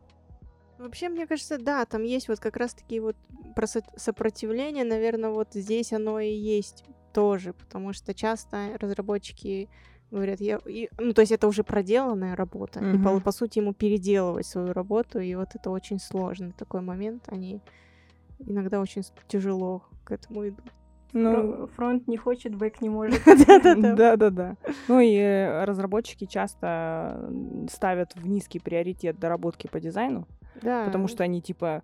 Вообще, 0.79 1.09
мне 1.09 1.27
кажется, 1.27 1.59
да, 1.59 1.85
там 1.85 2.03
есть 2.03 2.27
вот 2.27 2.39
как 2.39 2.57
раз-таки 2.57 2.99
вот 2.99 3.15
про 3.55 3.67
сопротивление, 3.67 4.83
наверное, 4.83 5.29
вот 5.29 5.49
здесь 5.53 5.93
оно 5.93 6.19
и 6.19 6.33
есть 6.33 6.85
тоже, 7.13 7.53
потому 7.53 7.93
что 7.93 8.13
часто 8.13 8.77
разработчики 8.79 9.69
говорят, 10.11 10.41
я, 10.41 10.59
и, 10.65 10.89
ну, 10.97 11.13
то 11.13 11.21
есть 11.21 11.31
это 11.31 11.47
уже 11.47 11.63
проделанная 11.63 12.35
работа, 12.35 12.79
mm-hmm. 12.79 12.99
и 12.99 13.03
по, 13.03 13.19
по 13.19 13.31
сути 13.31 13.59
ему 13.59 13.73
переделывать 13.73 14.45
свою 14.45 14.73
работу, 14.73 15.19
и 15.19 15.33
вот 15.35 15.55
это 15.55 15.69
очень 15.69 15.99
сложно, 15.99 16.51
такой 16.51 16.81
момент, 16.81 17.23
они 17.27 17.61
иногда 18.39 18.81
очень 18.81 19.03
тяжело 19.27 19.83
к 20.03 20.11
этому 20.11 20.49
идут. 20.49 20.65
Ну, 21.13 21.67
фронт 21.75 22.07
не 22.07 22.17
хочет, 22.17 22.55
бэк 22.55 22.81
не 22.81 22.89
может. 22.89 23.21
Да-да-да. 23.95 24.55
Ну 24.87 24.99
и 25.01 25.15
э, 25.15 25.65
разработчики 25.65 26.25
часто 26.25 27.29
ставят 27.69 28.15
в 28.15 28.25
низкий 28.25 28.59
приоритет 28.59 29.19
доработки 29.19 29.67
по 29.67 29.79
дизайну, 29.79 30.27
потому 30.61 31.07
что 31.07 31.23
они 31.23 31.41
типа 31.41 31.83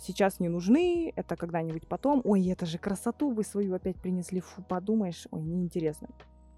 сейчас 0.00 0.40
не 0.40 0.48
нужны, 0.48 1.12
это 1.16 1.36
когда-нибудь 1.36 1.86
потом. 1.88 2.20
Ой, 2.24 2.46
это 2.48 2.66
же 2.66 2.78
красоту 2.78 3.30
вы 3.30 3.44
свою 3.44 3.74
опять 3.74 3.96
принесли, 3.96 4.40
фу, 4.40 4.62
подумаешь, 4.62 5.26
ой, 5.30 5.42
неинтересно. 5.42 6.08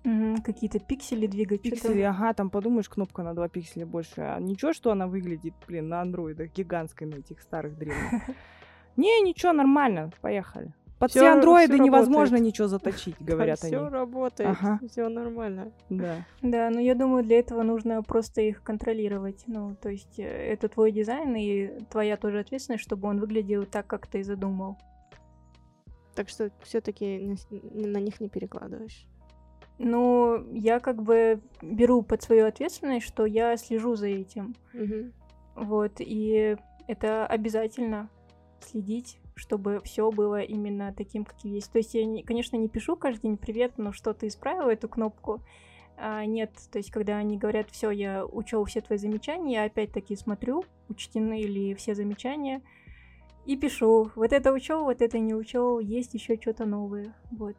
Угу, 0.04 0.42
какие-то 0.44 0.78
пиксели 0.78 1.26
двигать. 1.26 1.62
Пиксели, 1.62 2.02
ага, 2.02 2.32
там 2.32 2.48
подумаешь, 2.48 2.88
кнопка 2.88 3.24
на 3.24 3.34
2 3.34 3.48
пикселя 3.48 3.86
больше. 3.86 4.20
А 4.20 4.38
ничего, 4.38 4.72
что 4.72 4.92
она 4.92 5.08
выглядит, 5.08 5.54
блин, 5.66 5.88
на 5.88 6.00
андроидах 6.00 6.52
гигантской, 6.52 7.08
на 7.08 7.16
этих 7.16 7.40
старых 7.40 7.76
древних. 7.76 8.22
Не, 8.96 9.20
ничего, 9.20 9.52
нормально, 9.52 10.10
поехали. 10.20 10.72
Под 10.98 11.10
все, 11.10 11.20
все 11.20 11.28
андроиды 11.32 11.78
невозможно 11.78 12.36
ничего 12.36 12.68
заточить, 12.68 13.16
говорят 13.20 13.62
они. 13.62 13.76
Все 13.76 13.88
работает, 13.88 14.56
ага. 14.58 14.80
все 14.88 15.08
нормально. 15.08 15.72
Да. 15.90 16.24
Да, 16.40 16.70
но 16.70 16.80
я 16.80 16.94
думаю, 16.94 17.22
для 17.22 17.38
этого 17.38 17.62
нужно 17.62 18.02
просто 18.02 18.40
их 18.40 18.62
контролировать. 18.62 19.44
Ну, 19.46 19.76
то 19.76 19.90
есть 19.90 20.18
э, 20.18 20.22
это 20.22 20.68
твой 20.68 20.92
дизайн 20.92 21.34
и 21.36 21.80
твоя 21.90 22.16
тоже 22.16 22.38
ответственность, 22.40 22.82
чтобы 22.82 23.08
он 23.08 23.20
выглядел 23.20 23.66
так, 23.66 23.86
как 23.86 24.06
ты 24.06 24.24
задумал. 24.24 24.78
Так 26.14 26.30
что 26.30 26.50
все-таки 26.62 27.36
на 27.50 27.98
них 27.98 28.20
не 28.20 28.30
перекладываешь. 28.30 29.06
Ну, 29.78 30.50
я 30.54 30.80
как 30.80 31.02
бы 31.02 31.42
беру 31.60 32.00
под 32.00 32.22
свою 32.22 32.46
ответственность, 32.46 33.06
что 33.06 33.26
я 33.26 33.58
слежу 33.58 33.96
за 33.96 34.06
этим. 34.06 34.54
Угу. 34.72 35.66
Вот, 35.66 35.92
и 35.98 36.56
это 36.86 37.26
обязательно 37.26 38.08
следить 38.60 39.18
чтобы 39.36 39.80
все 39.84 40.10
было 40.10 40.40
именно 40.40 40.92
таким, 40.92 41.24
как 41.24 41.38
есть. 41.44 41.70
То 41.70 41.78
есть 41.78 41.94
я, 41.94 42.04
не, 42.04 42.22
конечно, 42.22 42.56
не 42.56 42.68
пишу 42.68 42.96
каждый 42.96 43.22
день 43.22 43.36
привет, 43.36 43.74
но 43.76 43.92
что 43.92 44.14
ты 44.14 44.26
исправил 44.26 44.68
эту 44.68 44.88
кнопку. 44.88 45.42
А, 45.98 46.24
нет, 46.24 46.50
то 46.72 46.78
есть 46.78 46.90
когда 46.90 47.16
они 47.16 47.38
говорят, 47.38 47.70
все, 47.70 47.90
я 47.90 48.24
учел 48.24 48.64
все 48.64 48.80
твои 48.80 48.98
замечания, 48.98 49.54
я 49.54 49.64
опять-таки 49.64 50.16
смотрю, 50.16 50.64
учтены 50.88 51.42
ли 51.42 51.74
все 51.74 51.94
замечания, 51.94 52.62
и 53.44 53.56
пишу, 53.56 54.10
вот 54.14 54.32
это 54.32 54.52
учел, 54.52 54.84
вот 54.84 55.00
это 55.00 55.18
не 55.18 55.34
учел, 55.34 55.78
есть 55.78 56.14
еще 56.14 56.36
что-то 56.36 56.66
новое, 56.66 57.14
вот. 57.30 57.56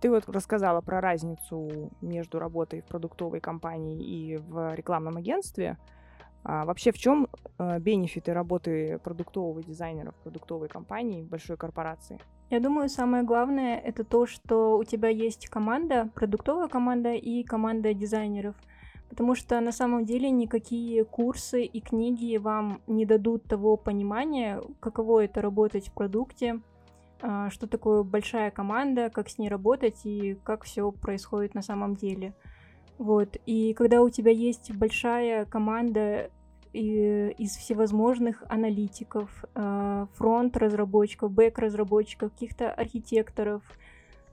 Ты 0.00 0.10
вот 0.10 0.28
рассказала 0.28 0.80
про 0.80 1.00
разницу 1.00 1.90
между 2.02 2.38
работой 2.38 2.82
в 2.82 2.84
продуктовой 2.84 3.40
компании 3.40 4.04
и 4.04 4.36
в 4.36 4.74
рекламном 4.74 5.16
агентстве. 5.16 5.78
А 6.44 6.66
вообще 6.66 6.92
в 6.92 6.98
чем 6.98 7.26
э, 7.58 7.78
бенефиты 7.80 8.34
работы 8.34 9.00
продуктового 9.02 9.62
дизайнера 9.62 10.12
в 10.12 10.16
продуктовой 10.16 10.68
компании, 10.68 11.22
в 11.22 11.28
большой 11.28 11.56
корпорации? 11.56 12.20
Я 12.50 12.60
думаю, 12.60 12.90
самое 12.90 13.24
главное 13.24 13.78
это 13.78 14.04
то, 14.04 14.26
что 14.26 14.76
у 14.76 14.84
тебя 14.84 15.08
есть 15.08 15.48
команда, 15.48 16.10
продуктовая 16.14 16.68
команда 16.68 17.14
и 17.14 17.42
команда 17.42 17.94
дизайнеров. 17.94 18.54
Потому 19.08 19.34
что 19.34 19.60
на 19.60 19.72
самом 19.72 20.04
деле 20.04 20.30
никакие 20.30 21.04
курсы 21.04 21.64
и 21.64 21.80
книги 21.80 22.36
вам 22.36 22.80
не 22.86 23.06
дадут 23.06 23.44
того 23.44 23.76
понимания, 23.76 24.60
каково 24.80 25.24
это 25.24 25.40
работать 25.40 25.88
в 25.88 25.92
продукте, 25.92 26.60
а, 27.22 27.48
что 27.48 27.66
такое 27.66 28.02
большая 28.02 28.50
команда, 28.50 29.08
как 29.08 29.30
с 29.30 29.38
ней 29.38 29.48
работать 29.48 30.04
и 30.04 30.36
как 30.44 30.64
все 30.64 30.90
происходит 30.92 31.54
на 31.54 31.62
самом 31.62 31.96
деле. 31.96 32.34
Вот. 32.98 33.36
И 33.46 33.72
когда 33.74 34.02
у 34.02 34.10
тебя 34.10 34.30
есть 34.30 34.72
большая 34.72 35.46
команда 35.46 36.30
из 36.72 37.56
всевозможных 37.56 38.44
аналитиков, 38.48 39.44
а, 39.54 40.06
фронт-разработчиков, 40.14 41.30
бэк-разработчиков, 41.30 42.32
каких-то 42.32 42.72
архитекторов, 42.72 43.62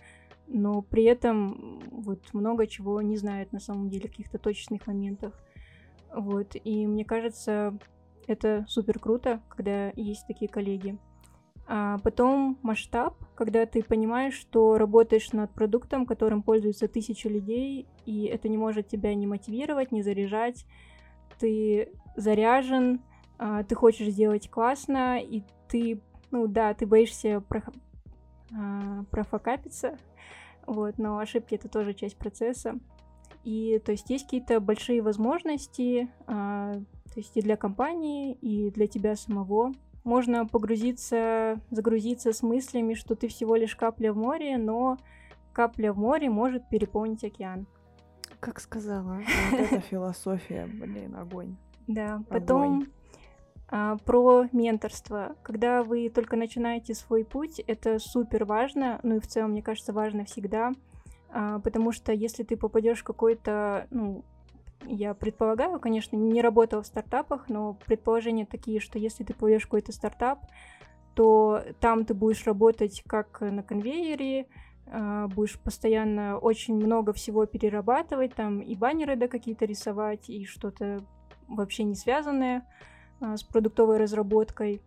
но 0.47 0.81
при 0.81 1.03
этом 1.03 1.79
вот 1.91 2.21
много 2.33 2.67
чего 2.67 3.01
не 3.01 3.17
знает 3.17 3.51
на 3.51 3.59
самом 3.59 3.89
деле, 3.89 4.09
каких-то 4.09 4.37
точечных 4.37 4.85
моментах. 4.87 5.33
Вот. 6.13 6.55
И 6.63 6.85
мне 6.87 7.05
кажется, 7.05 7.77
это 8.27 8.65
супер 8.67 8.99
круто, 8.99 9.41
когда 9.49 9.91
есть 9.95 10.27
такие 10.27 10.49
коллеги. 10.49 10.97
А 11.67 11.97
потом 11.99 12.59
масштаб, 12.61 13.15
когда 13.33 13.65
ты 13.65 13.81
понимаешь, 13.81 14.35
что 14.35 14.77
работаешь 14.77 15.31
над 15.31 15.51
продуктом, 15.51 16.05
которым 16.05 16.43
пользуются 16.43 16.87
тысячи 16.87 17.27
людей, 17.27 17.87
и 18.05 18.25
это 18.25 18.49
не 18.49 18.57
может 18.57 18.87
тебя 18.87 19.15
не 19.15 19.25
мотивировать, 19.25 19.91
не 19.91 20.03
заряжать. 20.03 20.65
Ты 21.39 21.89
заряжен, 22.15 23.01
а, 23.39 23.63
ты 23.63 23.73
хочешь 23.73 24.09
сделать 24.09 24.49
классно, 24.49 25.19
и 25.19 25.41
ты, 25.67 26.01
ну 26.29 26.47
да, 26.47 26.73
ты 26.75 26.85
боишься 26.85 27.41
про, 27.41 27.63
а, 28.53 29.03
профокапиться, 29.09 29.97
вот, 30.67 30.99
но 30.99 31.17
ошибки 31.17 31.55
это 31.55 31.67
тоже 31.67 31.93
часть 31.93 32.17
процесса. 32.17 32.79
И 33.43 33.79
то 33.85 33.91
есть 33.91 34.09
есть 34.09 34.25
какие-то 34.25 34.59
большие 34.59 35.01
возможности, 35.01 36.09
а, 36.27 36.73
то 36.73 37.19
есть 37.19 37.35
и 37.37 37.41
для 37.41 37.57
компании, 37.57 38.33
и 38.33 38.71
для 38.71 38.87
тебя 38.87 39.15
самого. 39.15 39.71
Можно 40.05 40.45
погрузиться, 40.45 41.59
загрузиться 41.71 42.31
с 42.31 42.41
мыслями, 42.43 42.93
что 42.93 43.15
ты 43.15 43.27
всего 43.27 43.55
лишь 43.55 43.75
капля 43.75 44.13
в 44.13 44.17
море, 44.17 44.57
но 44.57 44.97
капля 45.51 45.91
в 45.91 45.97
море 45.97 46.29
может 46.29 46.69
переполнить 46.69 47.23
океан. 47.23 47.65
Как 48.39 48.59
сказала. 48.59 49.19
Вот 49.51 49.59
это 49.59 49.79
философия, 49.81 50.67
блин, 50.67 51.15
огонь. 51.15 51.57
Да, 51.87 52.21
потом 52.29 52.87
а, 53.67 53.97
про 53.97 54.47
менторство. 54.51 55.35
Когда 55.41 55.81
вы 55.83 56.09
только 56.09 56.35
начинаете 56.35 56.93
свой 56.93 57.25
путь, 57.25 57.59
это 57.59 57.97
супер 57.97 58.45
важно, 58.45 58.99
ну 59.01 59.15
и 59.15 59.19
в 59.19 59.27
целом, 59.27 59.51
мне 59.51 59.63
кажется, 59.63 59.91
важно 59.91 60.25
всегда, 60.25 60.71
а, 61.29 61.59
потому 61.59 61.91
что 61.91 62.13
если 62.13 62.43
ты 62.43 62.57
попадешь 62.57 62.99
в 62.99 63.03
какой-то, 63.03 63.87
ну, 63.89 64.23
я 64.87 65.13
предполагаю, 65.13 65.79
конечно, 65.79 66.15
не 66.15 66.41
работала 66.41 66.81
в 66.81 66.87
стартапах, 66.87 67.49
но 67.49 67.77
предположения 67.85 68.45
такие, 68.45 68.79
что 68.79 68.99
если 68.99 69.23
ты 69.23 69.33
попадешь 69.33 69.63
в 69.63 69.65
какой-то 69.65 69.91
стартап, 69.91 70.39
то 71.13 71.63
там 71.79 72.05
ты 72.05 72.13
будешь 72.13 72.45
работать 72.45 73.03
как 73.07 73.41
на 73.41 73.63
конвейере, 73.63 74.47
а, 74.87 75.27
будешь 75.27 75.59
постоянно 75.59 76.37
очень 76.37 76.75
много 76.75 77.13
всего 77.13 77.45
перерабатывать, 77.45 78.35
там 78.35 78.59
и 78.59 78.75
баннеры 78.75 79.15
да 79.15 79.27
какие-то 79.27 79.65
рисовать, 79.65 80.29
и 80.29 80.45
что-то 80.45 81.03
вообще 81.47 81.83
не 81.83 81.95
связанное 81.95 82.67
а, 83.19 83.37
с 83.37 83.43
продуктовой 83.43 83.97
разработкой. 83.97 84.81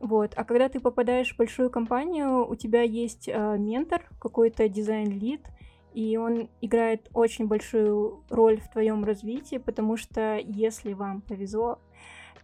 Вот. 0.00 0.32
А 0.36 0.44
когда 0.44 0.68
ты 0.68 0.80
попадаешь 0.80 1.32
в 1.34 1.36
большую 1.36 1.70
компанию, 1.70 2.48
у 2.48 2.54
тебя 2.54 2.82
есть 2.82 3.28
а, 3.28 3.56
ментор, 3.56 4.02
какой-то 4.18 4.68
дизайн-лид, 4.68 5.46
и 5.94 6.16
он 6.16 6.48
играет 6.60 7.08
очень 7.12 7.46
большую 7.46 8.24
роль 8.30 8.60
в 8.60 8.70
твоем 8.70 9.04
развитии, 9.04 9.56
потому 9.56 9.96
что 9.96 10.36
если 10.36 10.92
вам 10.92 11.20
повезло, 11.20 11.78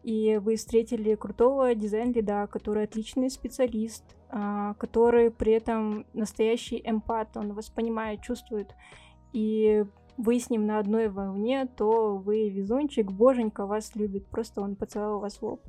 и 0.03 0.39
вы 0.43 0.57
встретили 0.57 1.15
крутого 1.15 1.75
дизайн-лида, 1.75 2.49
который 2.51 2.85
отличный 2.85 3.31
специалист, 3.31 4.05
а, 4.29 4.75
который 4.75 5.31
при 5.31 5.53
этом 5.53 6.07
настоящий 6.13 6.81
эмпат, 6.85 7.37
он 7.37 7.55
вас 7.55 7.71
понимает, 7.71 8.23
чувствует, 8.23 8.75
и 9.33 9.85
вы 10.17 10.39
с 10.41 10.49
ним 10.49 10.67
на 10.67 10.79
одной 10.79 11.09
волне, 11.09 11.67
то 11.77 12.17
вы 12.17 12.49
везунчик, 12.49 13.11
боженька 13.11 13.67
вас 13.67 13.95
любит, 13.95 14.27
просто 14.27 14.61
он 14.61 14.77
поцеловал 14.77 15.21
вас 15.21 15.39
в 15.39 15.43
лоб. 15.43 15.63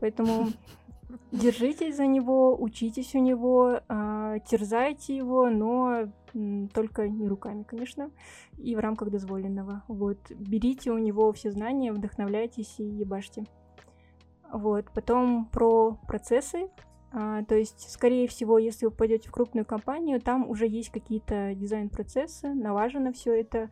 Поэтому 0.00 0.48
держитесь 1.30 1.96
за 1.96 2.06
него, 2.06 2.56
учитесь 2.60 3.14
у 3.14 3.18
него, 3.18 3.80
э, 3.88 4.38
терзайте 4.46 5.16
его, 5.16 5.48
но 5.50 6.08
только 6.72 7.08
не 7.08 7.28
руками, 7.28 7.62
конечно, 7.62 8.10
и 8.56 8.74
в 8.74 8.78
рамках 8.78 9.10
дозволенного. 9.10 9.82
Вот, 9.88 10.18
берите 10.30 10.90
у 10.90 10.98
него 10.98 11.32
все 11.32 11.50
знания, 11.50 11.92
вдохновляйтесь 11.92 12.76
и 12.78 12.84
ебашьте. 12.84 13.44
Вот, 14.52 14.86
потом 14.94 15.46
про 15.46 15.98
процессы. 16.06 16.68
А, 17.14 17.44
то 17.44 17.54
есть, 17.54 17.90
скорее 17.90 18.26
всего, 18.26 18.58
если 18.58 18.86
вы 18.86 18.92
пойдете 18.92 19.28
в 19.28 19.32
крупную 19.32 19.66
компанию, 19.66 20.20
там 20.20 20.48
уже 20.48 20.66
есть 20.66 20.90
какие-то 20.90 21.54
дизайн-процессы, 21.54 22.54
налажено 22.54 23.12
все 23.12 23.38
это, 23.38 23.70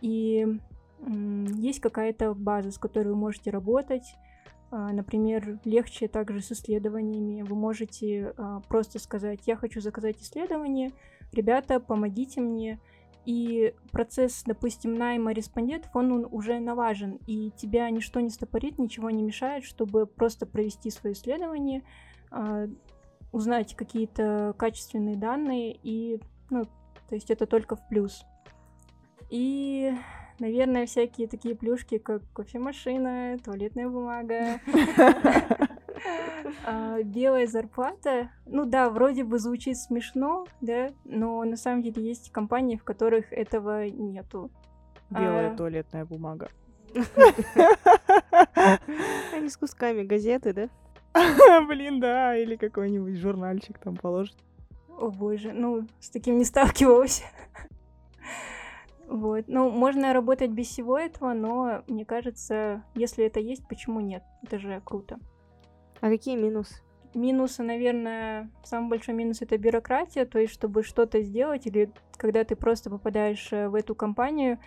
и 0.00 0.46
есть 1.06 1.80
какая-то 1.80 2.34
база, 2.34 2.70
с 2.70 2.78
которой 2.78 3.08
вы 3.08 3.16
можете 3.16 3.50
работать. 3.50 4.14
А, 4.70 4.92
например, 4.92 5.58
легче 5.64 6.06
также 6.06 6.40
с 6.40 6.52
исследованиями. 6.52 7.42
Вы 7.42 7.56
можете 7.56 8.34
а, 8.36 8.60
просто 8.60 8.98
сказать, 8.98 9.40
я 9.46 9.56
хочу 9.56 9.80
заказать 9.80 10.20
исследование, 10.20 10.92
ребята, 11.32 11.80
помогите 11.80 12.40
мне. 12.40 12.80
И 13.26 13.74
процесс, 13.92 14.44
допустим, 14.46 14.94
найма 14.94 15.32
респондентов, 15.32 15.90
он, 15.94 16.26
уже 16.30 16.58
налажен, 16.58 17.18
и 17.26 17.50
тебя 17.50 17.90
ничто 17.90 18.20
не 18.20 18.30
стопорит, 18.30 18.78
ничего 18.78 19.10
не 19.10 19.22
мешает, 19.22 19.64
чтобы 19.64 20.06
просто 20.06 20.46
провести 20.46 20.90
свое 20.90 21.14
исследование, 21.14 21.82
а, 22.30 22.66
узнать 23.32 23.74
какие-то 23.74 24.54
качественные 24.56 25.16
данные, 25.16 25.78
и, 25.82 26.20
ну, 26.48 26.64
то 26.64 27.14
есть 27.14 27.30
это 27.30 27.46
только 27.46 27.76
в 27.76 27.86
плюс. 27.88 28.24
И 29.30 29.92
Наверное, 30.40 30.86
всякие 30.86 31.28
такие 31.28 31.54
плюшки, 31.54 31.98
как 31.98 32.22
кофемашина, 32.32 33.36
туалетная 33.44 33.88
бумага, 33.88 34.58
а, 36.64 37.02
белая 37.02 37.46
зарплата. 37.46 38.30
Ну 38.46 38.64
да, 38.64 38.88
вроде 38.90 39.24
бы 39.24 39.38
звучит 39.38 39.76
смешно, 39.76 40.46
да, 40.60 40.88
но 41.04 41.44
на 41.44 41.56
самом 41.56 41.82
деле 41.82 42.02
есть 42.02 42.32
компании, 42.32 42.76
в 42.76 42.84
которых 42.84 43.32
этого 43.32 43.88
нету. 43.88 44.50
Белая 45.10 45.52
а... 45.52 45.56
туалетная 45.56 46.04
бумага. 46.04 46.48
Они 49.34 49.48
с 49.48 49.56
кусками 49.56 50.02
газеты, 50.02 50.52
да? 50.52 50.68
Блин, 51.66 52.00
да, 52.00 52.36
или 52.36 52.56
какой-нибудь 52.56 53.16
журнальчик 53.16 53.78
там 53.78 53.96
положить. 53.96 54.38
О 54.98 55.08
боже, 55.10 55.52
ну, 55.52 55.86
с 55.98 56.10
таким 56.10 56.38
не 56.38 56.44
сталкивалась. 56.44 57.24
Вот. 59.10 59.46
Ну, 59.48 59.70
можно 59.70 60.12
работать 60.12 60.50
без 60.50 60.68
всего 60.68 60.96
этого, 60.96 61.32
но 61.32 61.82
мне 61.88 62.04
кажется, 62.04 62.84
если 62.94 63.24
это 63.24 63.40
есть, 63.40 63.66
почему 63.66 63.98
нет? 63.98 64.22
Это 64.44 64.60
же 64.60 64.80
круто. 64.84 65.18
А 66.00 66.08
какие 66.08 66.36
минусы? 66.36 66.76
Минусы, 67.12 67.64
наверное, 67.64 68.48
самый 68.62 68.88
большой 68.88 69.16
минус 69.16 69.42
это 69.42 69.58
бюрократия, 69.58 70.26
то 70.26 70.38
есть, 70.38 70.52
чтобы 70.52 70.84
что-то 70.84 71.22
сделать, 71.22 71.66
или 71.66 71.92
когда 72.12 72.44
ты 72.44 72.54
просто 72.54 72.88
попадаешь 72.88 73.52
э, 73.52 73.68
в 73.68 73.74
эту 73.74 73.96
компанию, 73.96 74.60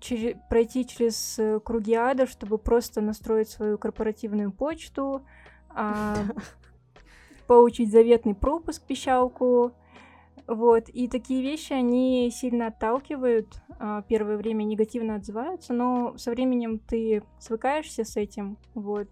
через, 0.00 0.38
пройти 0.48 0.86
через 0.86 1.38
э, 1.38 1.60
круги 1.60 1.92
ада, 1.92 2.26
чтобы 2.26 2.56
просто 2.56 3.02
настроить 3.02 3.50
свою 3.50 3.76
корпоративную 3.76 4.52
почту, 4.52 5.22
а, 5.68 6.16
получить 7.46 7.92
заветный 7.92 8.34
пропуск, 8.34 8.86
пищалку, 8.86 9.72
вот, 10.46 10.88
и 10.88 11.08
такие 11.08 11.42
вещи, 11.42 11.72
они 11.72 12.30
сильно 12.30 12.68
отталкивают, 12.68 13.62
а, 13.78 14.02
первое 14.02 14.36
время 14.36 14.64
негативно 14.64 15.16
отзываются, 15.16 15.72
но 15.72 16.16
со 16.16 16.30
временем 16.30 16.78
ты 16.78 17.22
свыкаешься 17.38 18.04
с 18.04 18.16
этим, 18.16 18.58
вот. 18.74 19.08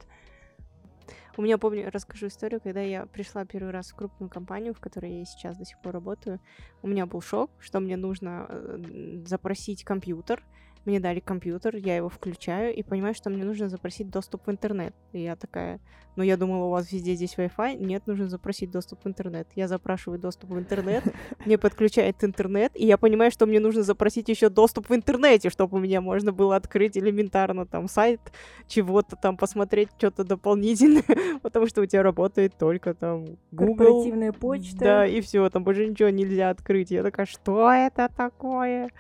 У 1.36 1.42
меня, 1.42 1.56
помню, 1.56 1.88
расскажу 1.92 2.26
историю, 2.26 2.60
когда 2.60 2.80
я 2.80 3.06
пришла 3.06 3.44
первый 3.44 3.70
раз 3.70 3.90
в 3.90 3.94
крупную 3.94 4.28
компанию, 4.28 4.74
в 4.74 4.80
которой 4.80 5.20
я 5.20 5.24
сейчас 5.24 5.56
до 5.56 5.64
сих 5.64 5.80
пор 5.80 5.92
работаю, 5.92 6.40
у 6.82 6.88
меня 6.88 7.06
был 7.06 7.20
шок, 7.20 7.52
что 7.60 7.78
мне 7.78 7.96
нужно 7.96 8.46
э, 8.48 9.22
запросить 9.24 9.84
компьютер, 9.84 10.42
мне 10.84 11.00
дали 11.00 11.20
компьютер, 11.20 11.76
я 11.76 11.96
его 11.96 12.08
включаю 12.08 12.74
и 12.74 12.82
понимаю, 12.82 13.14
что 13.14 13.30
мне 13.30 13.44
нужно 13.44 13.68
запросить 13.68 14.10
доступ 14.10 14.46
в 14.46 14.50
интернет. 14.50 14.94
И 15.12 15.20
я 15.22 15.36
такая, 15.36 15.80
ну 16.16 16.22
я 16.22 16.36
думала, 16.36 16.64
у 16.64 16.70
вас 16.70 16.90
везде 16.92 17.14
здесь 17.14 17.34
Wi-Fi. 17.36 17.76
Нет, 17.76 18.06
нужно 18.06 18.28
запросить 18.28 18.70
доступ 18.70 19.04
в 19.04 19.08
интернет. 19.08 19.48
Я 19.54 19.68
запрашиваю 19.68 20.18
доступ 20.18 20.50
в 20.50 20.58
интернет, 20.58 21.04
мне 21.44 21.58
подключает 21.58 22.24
интернет, 22.24 22.72
и 22.74 22.86
я 22.86 22.96
понимаю, 22.98 23.30
что 23.30 23.46
мне 23.46 23.60
нужно 23.60 23.82
запросить 23.82 24.28
еще 24.28 24.48
доступ 24.48 24.88
в 24.90 24.94
интернете, 24.94 25.50
чтобы 25.50 25.78
у 25.78 25.80
меня 25.80 26.00
можно 26.00 26.32
было 26.32 26.56
открыть 26.56 26.96
элементарно 26.96 27.66
там 27.66 27.88
сайт, 27.88 28.20
чего-то 28.66 29.16
там 29.16 29.36
посмотреть, 29.36 29.90
что-то 29.98 30.24
дополнительное, 30.24 31.04
потому 31.42 31.66
что 31.66 31.82
у 31.82 31.86
тебя 31.86 32.02
работает 32.02 32.56
только 32.58 32.94
там 32.94 33.26
Google. 33.52 33.76
Корпоративная 33.76 34.32
почта. 34.32 34.78
Да, 34.78 35.06
и 35.06 35.20
все, 35.20 35.48
там 35.50 35.64
больше 35.64 35.86
ничего 35.86 36.08
нельзя 36.08 36.50
открыть. 36.50 36.90
Я 36.90 37.02
такая, 37.02 37.26
что 37.26 37.70
это 37.70 38.10
такое? 38.14 38.90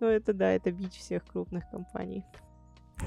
Ну, 0.00 0.06
это 0.06 0.32
да, 0.32 0.50
это 0.52 0.70
бич 0.70 0.92
всех 0.92 1.24
крупных 1.24 1.68
компаний. 1.70 2.24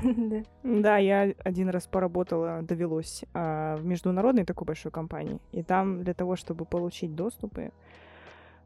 Да. 0.04 0.43
да, 0.63 0.97
я 0.97 1.34
один 1.43 1.69
раз 1.69 1.86
поработала, 1.86 2.62
довелось 2.62 3.25
а, 3.34 3.75
в 3.75 3.86
международной 3.86 4.45
такой 4.45 4.65
большой 4.65 4.91
компании. 4.91 5.39
И 5.51 5.63
там 5.63 6.04
для 6.04 6.13
того, 6.13 6.36
чтобы 6.36 6.65
получить 6.65 7.13
доступы, 7.13 7.71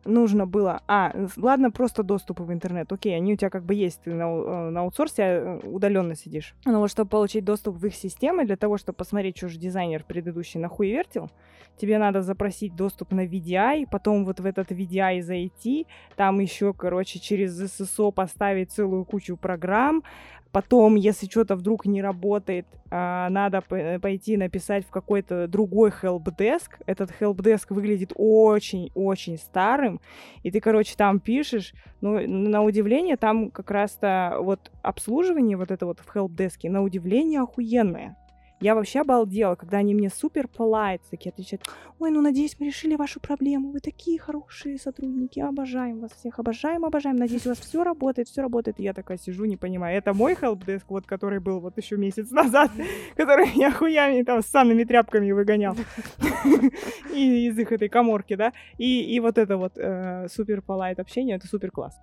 нужно 0.06 0.46
было... 0.46 0.82
А, 0.88 1.14
ладно, 1.36 1.72
просто 1.72 2.04
доступы 2.04 2.44
в 2.44 2.54
интернет. 2.54 2.92
Окей, 2.92 3.16
они 3.16 3.34
у 3.34 3.36
тебя 3.36 3.50
как 3.50 3.64
бы 3.64 3.74
есть, 3.74 4.02
ты 4.04 4.14
на, 4.14 4.24
э, 4.24 4.70
на 4.70 4.82
аутсорсе 4.82 5.24
э, 5.24 5.60
удаленно 5.64 6.16
сидишь. 6.16 6.56
Но 6.66 6.80
вот 6.80 6.92
чтобы 6.92 7.10
получить 7.10 7.44
доступ 7.44 7.76
в 7.76 7.86
их 7.86 7.96
системы, 7.96 8.46
для 8.46 8.56
того, 8.56 8.78
чтобы 8.78 8.96
посмотреть, 8.96 9.38
что 9.38 9.50
же 9.50 9.58
дизайнер 9.58 10.04
предыдущий 10.04 10.60
нахуй 10.60 10.92
вертел, 10.92 11.30
тебе 11.78 11.98
надо 11.98 12.22
запросить 12.22 12.76
доступ 12.76 13.12
на 13.12 13.26
VDI, 13.26 13.88
потом 13.92 14.26
вот 14.26 14.40
в 14.40 14.46
этот 14.46 14.72
VDI 14.72 15.22
зайти, 15.22 15.88
там 16.16 16.40
еще, 16.40 16.74
короче, 16.74 17.20
через 17.20 17.60
SSO 17.62 18.12
поставить 18.12 18.72
целую 18.72 19.06
кучу 19.06 19.36
программ, 19.36 20.04
Потом, 20.56 20.96
если 20.96 21.26
что-то 21.26 21.58
вдруг 21.58 21.86
не 21.86 22.02
работает, 22.02 22.66
а, 22.90 23.28
надо 23.30 23.60
пойти 23.60 24.38
написать 24.38 24.86
в 24.86 24.90
какой-то 24.90 25.50
другой 25.50 25.90
helpdesk. 25.90 26.70
Этот 26.86 27.12
helpdesk 27.20 27.66
выглядит 27.72 28.14
очень-очень 28.16 29.38
старым. 29.38 30.00
И 30.44 30.52
ты, 30.52 30.62
короче, 30.62 30.96
там 30.96 31.20
пишешь. 31.20 31.74
Ну, 32.00 32.26
на 32.26 32.64
удивление, 32.64 33.18
там 33.18 33.52
как 33.52 33.70
раз-то 33.70 34.38
вот 34.40 34.72
обслуживание 34.82 35.58
вот 35.58 35.72
это 35.72 35.86
вот 35.86 36.00
в 36.00 36.16
helpdesk, 36.16 36.70
на 36.70 36.84
удивление 36.84 37.42
охуенное. 37.42 38.16
Я 38.66 38.74
вообще 38.74 39.02
обалдела, 39.02 39.54
когда 39.54 39.78
они 39.78 39.94
мне 39.94 40.10
супер 40.10 40.48
polite 40.48 41.02
такие 41.12 41.30
отвечают. 41.30 41.62
Ой, 42.00 42.10
ну 42.10 42.20
надеюсь, 42.22 42.56
мы 42.60 42.66
решили 42.66 42.96
вашу 42.96 43.20
проблему. 43.20 43.70
Вы 43.70 43.80
такие 43.80 44.18
хорошие 44.18 44.80
сотрудники. 44.80 45.40
Обожаем 45.40 46.00
вас 46.00 46.14
всех. 46.14 46.40
Обожаем, 46.40 46.84
обожаем. 46.84 47.16
Надеюсь, 47.16 47.46
у 47.46 47.50
вас 47.50 47.60
все 47.60 47.84
работает, 47.84 48.28
все 48.28 48.42
работает. 48.42 48.80
И 48.80 48.84
я 48.84 48.94
такая 48.94 49.20
сижу, 49.20 49.46
не 49.46 49.56
понимаю. 49.56 49.96
Это 49.96 50.16
мой 50.16 50.34
helpdesk, 50.34 50.86
вот 50.90 51.06
который 51.06 51.40
был 51.40 51.60
вот 51.60 51.78
еще 51.78 51.96
месяц 51.96 52.32
назад, 52.32 52.72
который 53.16 53.54
меня 53.54 53.72
хуями 53.72 54.24
там 54.24 54.42
с 54.42 54.48
санными 54.48 54.84
тряпками 54.84 55.32
выгонял. 55.32 55.76
Из 57.14 57.60
их 57.60 57.72
этой 57.72 57.88
коморки, 57.88 58.34
да. 58.34 58.52
И, 58.80 59.20
вот 59.20 59.38
это 59.38 59.58
вот 59.58 59.78
э, 59.78 60.28
супер 60.28 60.64
polite 60.68 61.00
общение, 61.00 61.36
это 61.36 61.46
супер 61.46 61.70
класс. 61.70 62.02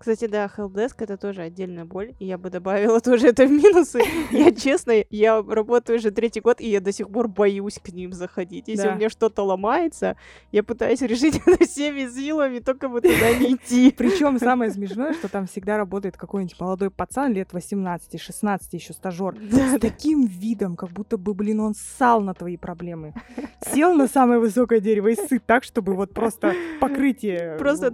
Кстати, 0.00 0.28
да, 0.28 0.50
helpdesk 0.56 0.94
это 1.00 1.18
тоже 1.18 1.42
отдельная 1.42 1.84
боль, 1.84 2.14
и 2.18 2.24
я 2.24 2.38
бы 2.38 2.48
добавила 2.48 3.00
тоже 3.02 3.28
это 3.28 3.46
в 3.46 3.50
минусы. 3.50 4.00
Я 4.30 4.50
честно, 4.56 4.94
я 5.10 5.42
работаю 5.42 5.98
уже 5.98 6.10
третий 6.10 6.40
год, 6.40 6.58
и 6.62 6.70
я 6.70 6.80
до 6.80 6.90
сих 6.90 7.10
пор 7.10 7.28
боюсь 7.28 7.78
к 7.78 7.90
ним 7.90 8.14
заходить. 8.14 8.68
Если 8.68 8.84
да. 8.84 8.94
у 8.94 8.96
меня 8.96 9.10
что-то 9.10 9.42
ломается, 9.42 10.16
я 10.52 10.62
пытаюсь 10.62 11.02
решить 11.02 11.42
это 11.44 11.66
всеми 11.66 12.08
силами, 12.08 12.60
только 12.60 12.88
бы 12.88 13.02
туда 13.02 13.34
не 13.38 13.56
идти. 13.56 13.90
Причем 13.90 14.38
самое 14.38 14.70
смешное, 14.70 15.12
что 15.12 15.28
там 15.28 15.46
всегда 15.46 15.76
работает 15.76 16.16
какой-нибудь 16.16 16.58
молодой 16.58 16.90
пацан 16.90 17.34
лет 17.34 17.50
18-16, 17.52 18.60
еще 18.72 18.94
стажер, 18.94 19.36
да, 19.38 19.76
с 19.76 19.80
таким 19.80 20.24
видом, 20.24 20.76
как 20.76 20.92
будто 20.92 21.18
бы, 21.18 21.34
блин, 21.34 21.60
он 21.60 21.74
ссал 21.74 22.22
на 22.22 22.32
твои 22.32 22.56
проблемы. 22.56 23.12
Сел 23.70 23.94
на 23.94 24.08
самое 24.08 24.40
высокое 24.40 24.80
дерево 24.80 25.08
и 25.08 25.14
сыт 25.14 25.44
так, 25.44 25.62
чтобы 25.62 25.92
вот 25.92 26.14
просто 26.14 26.54
покрытие 26.80 27.58
просто 27.58 27.90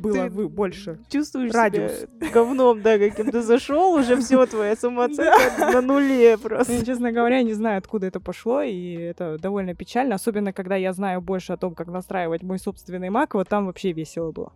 было 0.00 0.48
больше. 0.48 0.98
Чувствуешь 1.10 1.49
радиус. 1.50 2.06
говном, 2.32 2.82
да, 2.82 2.98
каким-то 2.98 3.42
зашел, 3.42 3.94
уже 3.94 4.16
все, 4.20 4.44
твоя 4.50 4.76
самооценка 4.76 5.72
на 5.72 5.80
нуле 5.80 6.38
просто. 6.38 6.72
Я, 6.72 6.84
честно 6.84 7.12
говоря, 7.12 7.42
не 7.42 7.52
знаю, 7.52 7.78
откуда 7.78 8.06
это 8.06 8.20
пошло, 8.20 8.62
и 8.62 8.94
это 8.94 9.38
довольно 9.38 9.74
печально, 9.74 10.16
особенно 10.16 10.52
когда 10.52 10.76
я 10.76 10.92
знаю 10.92 11.20
больше 11.20 11.52
о 11.52 11.56
том, 11.56 11.74
как 11.74 11.88
настраивать 11.88 12.42
мой 12.42 12.58
собственный 12.58 13.08
Mac, 13.08 13.28
вот 13.32 13.48
там 13.48 13.66
вообще 13.66 13.92
весело 13.92 14.32
было. 14.32 14.52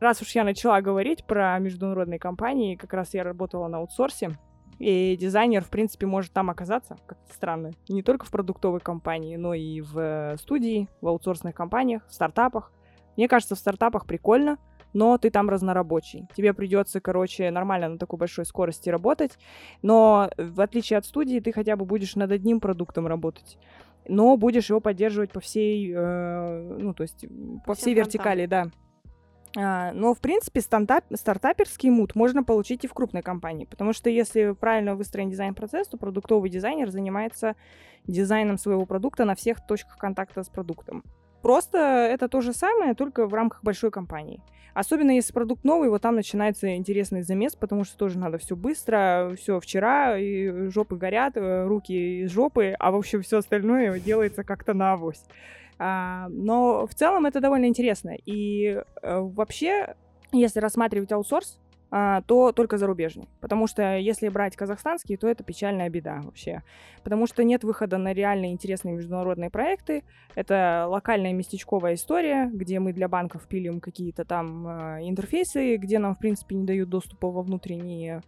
Раз 0.00 0.20
уж 0.20 0.30
я 0.34 0.44
начала 0.44 0.80
говорить 0.80 1.24
про 1.24 1.58
международные 1.58 2.18
компании, 2.18 2.76
как 2.76 2.92
раз 2.92 3.14
я 3.14 3.22
работала 3.24 3.68
на 3.68 3.78
аутсорсе, 3.78 4.36
и 4.78 5.16
дизайнер, 5.18 5.62
в 5.62 5.70
принципе, 5.70 6.06
может 6.06 6.32
там 6.32 6.50
оказаться, 6.50 6.96
как 7.06 7.18
странно. 7.32 7.70
Не 7.88 8.02
только 8.02 8.26
в 8.26 8.30
продуктовой 8.30 8.80
компании, 8.80 9.36
но 9.36 9.54
и 9.54 9.80
в 9.80 10.36
студии, 10.38 10.88
в 11.00 11.08
аутсорсных 11.08 11.54
компаниях, 11.54 12.02
в 12.06 12.12
стартапах. 12.12 12.72
Мне 13.16 13.28
кажется, 13.28 13.54
в 13.54 13.58
стартапах 13.58 14.06
прикольно, 14.06 14.58
но 14.94 15.18
ты 15.18 15.30
там 15.30 15.50
разнорабочий. 15.50 16.26
Тебе 16.34 16.54
придется, 16.54 17.00
короче, 17.00 17.50
нормально 17.50 17.90
на 17.90 17.98
такой 17.98 18.18
большой 18.18 18.46
скорости 18.46 18.88
работать, 18.88 19.38
но 19.82 20.30
в 20.38 20.60
отличие 20.60 20.98
от 20.98 21.04
студии 21.04 21.40
ты 21.40 21.52
хотя 21.52 21.76
бы 21.76 21.84
будешь 21.84 22.16
над 22.16 22.32
одним 22.32 22.60
продуктом 22.60 23.06
работать 23.06 23.58
но 24.06 24.36
будешь 24.36 24.68
его 24.68 24.80
поддерживать 24.80 25.32
по 25.32 25.40
всей, 25.40 25.92
э, 25.94 26.76
ну, 26.78 26.92
то 26.94 27.02
есть 27.02 27.24
по, 27.64 27.68
по 27.68 27.74
всей 27.74 27.94
вертикали, 27.94 28.46
да. 28.46 28.66
А, 29.56 29.92
но, 29.92 30.14
в 30.14 30.20
принципе, 30.20 30.60
стартап, 30.60 31.04
стартаперский 31.14 31.88
мут 31.90 32.14
можно 32.14 32.42
получить 32.42 32.84
и 32.84 32.88
в 32.88 32.94
крупной 32.94 33.22
компании, 33.22 33.66
потому 33.66 33.92
что 33.92 34.10
если 34.10 34.52
правильно 34.52 34.96
выстроен 34.96 35.30
дизайн-процесс, 35.30 35.88
то 35.88 35.96
продуктовый 35.96 36.50
дизайнер 36.50 36.90
занимается 36.90 37.54
дизайном 38.06 38.58
своего 38.58 38.84
продукта 38.84 39.24
на 39.24 39.34
всех 39.34 39.64
точках 39.66 39.96
контакта 39.96 40.42
с 40.42 40.48
продуктом. 40.48 41.04
Просто 41.44 41.76
это 41.78 42.26
то 42.26 42.40
же 42.40 42.54
самое, 42.54 42.94
только 42.94 43.26
в 43.26 43.34
рамках 43.34 43.62
большой 43.62 43.90
компании. 43.90 44.40
Особенно 44.72 45.10
если 45.10 45.34
продукт 45.34 45.62
новый, 45.62 45.90
вот 45.90 46.00
там 46.00 46.14
начинается 46.14 46.74
интересный 46.74 47.20
замес, 47.20 47.54
потому 47.54 47.84
что 47.84 47.98
тоже 47.98 48.18
надо 48.18 48.38
все 48.38 48.56
быстро, 48.56 49.34
все 49.38 49.60
вчера, 49.60 50.18
и 50.18 50.70
жопы 50.70 50.96
горят, 50.96 51.36
э, 51.36 51.66
руки 51.66 52.22
из 52.22 52.30
жопы, 52.30 52.74
а 52.78 52.90
в 52.90 52.96
общем 52.96 53.20
все 53.20 53.36
остальное 53.36 54.00
делается 54.00 54.42
как-то 54.42 54.72
на 54.72 54.94
авось. 54.94 55.22
А, 55.78 56.28
но 56.30 56.86
в 56.86 56.94
целом 56.94 57.26
это 57.26 57.40
довольно 57.40 57.66
интересно. 57.66 58.16
И 58.24 58.82
а, 59.02 59.20
вообще, 59.20 59.96
если 60.32 60.60
рассматривать 60.60 61.12
аутсорс, 61.12 61.60
то 62.26 62.52
только 62.52 62.76
зарубежный. 62.76 63.28
Потому 63.40 63.66
что 63.66 63.96
если 63.96 64.28
брать 64.28 64.56
казахстанский, 64.56 65.16
то 65.16 65.28
это 65.28 65.44
печальная 65.44 65.88
беда 65.88 66.22
вообще. 66.24 66.62
Потому 67.04 67.26
что 67.26 67.44
нет 67.44 67.62
выхода 67.62 67.98
на 67.98 68.12
реально 68.12 68.50
интересные 68.50 68.94
международные 68.94 69.50
проекты. 69.50 70.02
Это 70.34 70.86
локальная 70.88 71.32
местечковая 71.32 71.94
история, 71.94 72.50
где 72.52 72.80
мы 72.80 72.92
для 72.92 73.08
банков 73.08 73.46
пилим 73.46 73.80
какие-то 73.80 74.24
там 74.24 74.66
э, 74.66 75.08
интерфейсы, 75.08 75.76
где 75.76 75.98
нам, 75.98 76.14
в 76.14 76.18
принципе, 76.18 76.56
не 76.56 76.64
дают 76.64 76.88
доступа 76.88 77.30
во 77.30 77.42
внутренние 77.42 78.16
а, 78.16 78.22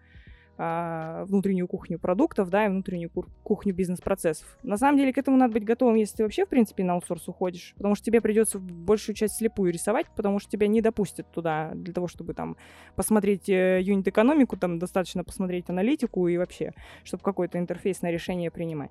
внутреннюю 0.59 1.69
кухню 1.69 1.99
продуктов, 1.99 2.49
да, 2.49 2.67
и 2.67 2.69
внутреннюю 2.69 3.11
кухню 3.43 3.75
бизнес-процессов. 3.75 4.59
На 4.63 4.77
самом 4.77 4.99
деле 4.99 5.13
к 5.13 5.19
этому 5.19 5.37
надо 5.37 5.53
быть 5.53 5.65
готовым, 5.65 5.97
если 5.97 6.17
ты 6.17 6.23
вообще, 6.23 6.47
в 6.47 6.49
принципе, 6.49 6.83
на 6.85 6.95
аутсорс 6.95 7.29
уходишь, 7.29 7.75
потому 7.77 7.95
что 7.95 8.05
тебе 8.05 8.21
придется 8.21 8.59
большую 8.59 9.15
часть 9.15 9.37
слепую 9.37 9.73
рисовать, 9.73 10.07
потому 10.17 10.39
что 10.39 10.51
тебя 10.51 10.67
не 10.67 10.81
допустят 10.81 11.31
туда 11.31 11.73
для 11.75 11.93
того, 11.93 12.09
чтобы 12.09 12.35
там 12.35 12.57
посмотреть 12.95 13.49
э, 13.49 13.81
юнит-экономику, 13.83 14.57
там 14.57 14.79
достаточно 14.79 15.25
посмотреть 15.25 15.69
аналитику 15.69 16.27
и 16.29 16.39
вообще, 16.39 16.73
чтобы 17.05 17.23
какое-то 17.23 17.59
интерфейсное 17.59 18.11
решение 18.11 18.51
принимать. 18.51 18.91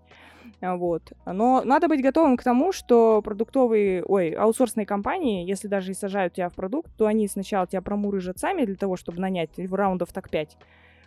А, 0.61 0.75
вот. 0.75 1.13
Но 1.25 1.63
надо 1.63 1.87
быть 1.87 2.01
готовым 2.01 2.37
к 2.37 2.43
тому, 2.43 2.71
что 2.71 3.21
продуктовые, 3.21 4.03
ой, 4.03 4.31
аутсорсные 4.31 4.85
компании, 4.85 5.47
если 5.47 5.67
даже 5.67 5.91
и 5.91 5.95
сажают 5.95 6.33
тебя 6.33 6.49
в 6.49 6.53
продукт, 6.53 6.91
то 6.97 7.07
они 7.07 7.27
сначала 7.27 7.67
тебя 7.67 7.81
промурыжат 7.81 8.39
сами 8.39 8.65
для 8.65 8.75
того, 8.75 8.95
чтобы 8.97 9.19
нанять 9.19 9.57
в 9.57 9.73
раундов 9.73 10.13
так 10.13 10.29
5, 10.29 10.57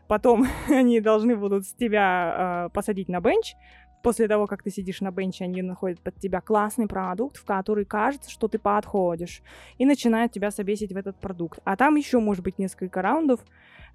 Потом 0.09 0.47
они 0.69 1.01
должны 1.01 1.37
будут 1.37 1.67
с 1.67 1.75
тебя 1.75 2.67
э, 2.67 2.75
посадить 2.75 3.09
на 3.09 3.21
бенч. 3.21 3.55
После 4.03 4.29
того, 4.29 4.47
как 4.47 4.63
ты 4.63 4.71
сидишь 4.71 5.01
на 5.01 5.11
бенче, 5.11 5.45
они 5.45 5.61
находят 5.61 6.01
под 6.01 6.17
тебя 6.17 6.41
классный 6.41 6.87
продукт, 6.87 7.37
в 7.37 7.45
который 7.45 7.85
кажется, 7.85 8.31
что 8.31 8.47
ты 8.47 8.59
подходишь, 8.59 9.43
и 9.77 9.85
начинают 9.85 10.33
тебя 10.33 10.53
собесить 10.53 10.93
в 10.93 10.97
этот 10.97 11.17
продукт. 11.17 11.59
А 11.65 11.77
там 11.77 11.97
еще 11.97 12.21
может 12.21 12.45
быть 12.45 12.59
несколько 12.59 13.03
раундов, 13.03 13.41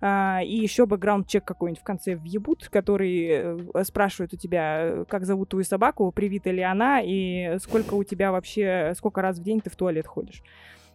Uh, 0.02 0.44
и 0.44 0.58
еще 0.58 0.86
бэкграунд-чек 0.86 1.46
какой-нибудь 1.46 1.80
в 1.80 1.86
конце 1.86 2.16
въебут, 2.16 2.68
который 2.68 3.28
э, 3.74 3.84
спрашивает 3.86 4.34
у 4.34 4.36
тебя, 4.36 5.06
как 5.08 5.24
зовут 5.24 5.50
твою 5.50 5.64
собаку, 5.64 6.12
привита 6.12 6.52
ли 6.52 6.62
она, 6.62 7.00
и 7.02 7.58
сколько 7.60 7.94
у 7.94 8.04
тебя 8.04 8.34
вообще, 8.34 8.92
сколько 8.98 9.22
раз 9.22 9.40
в 9.40 9.44
день 9.44 9.62
ты 9.62 9.70
в 9.70 9.78
туалет 9.78 10.06
ходишь. 10.06 10.44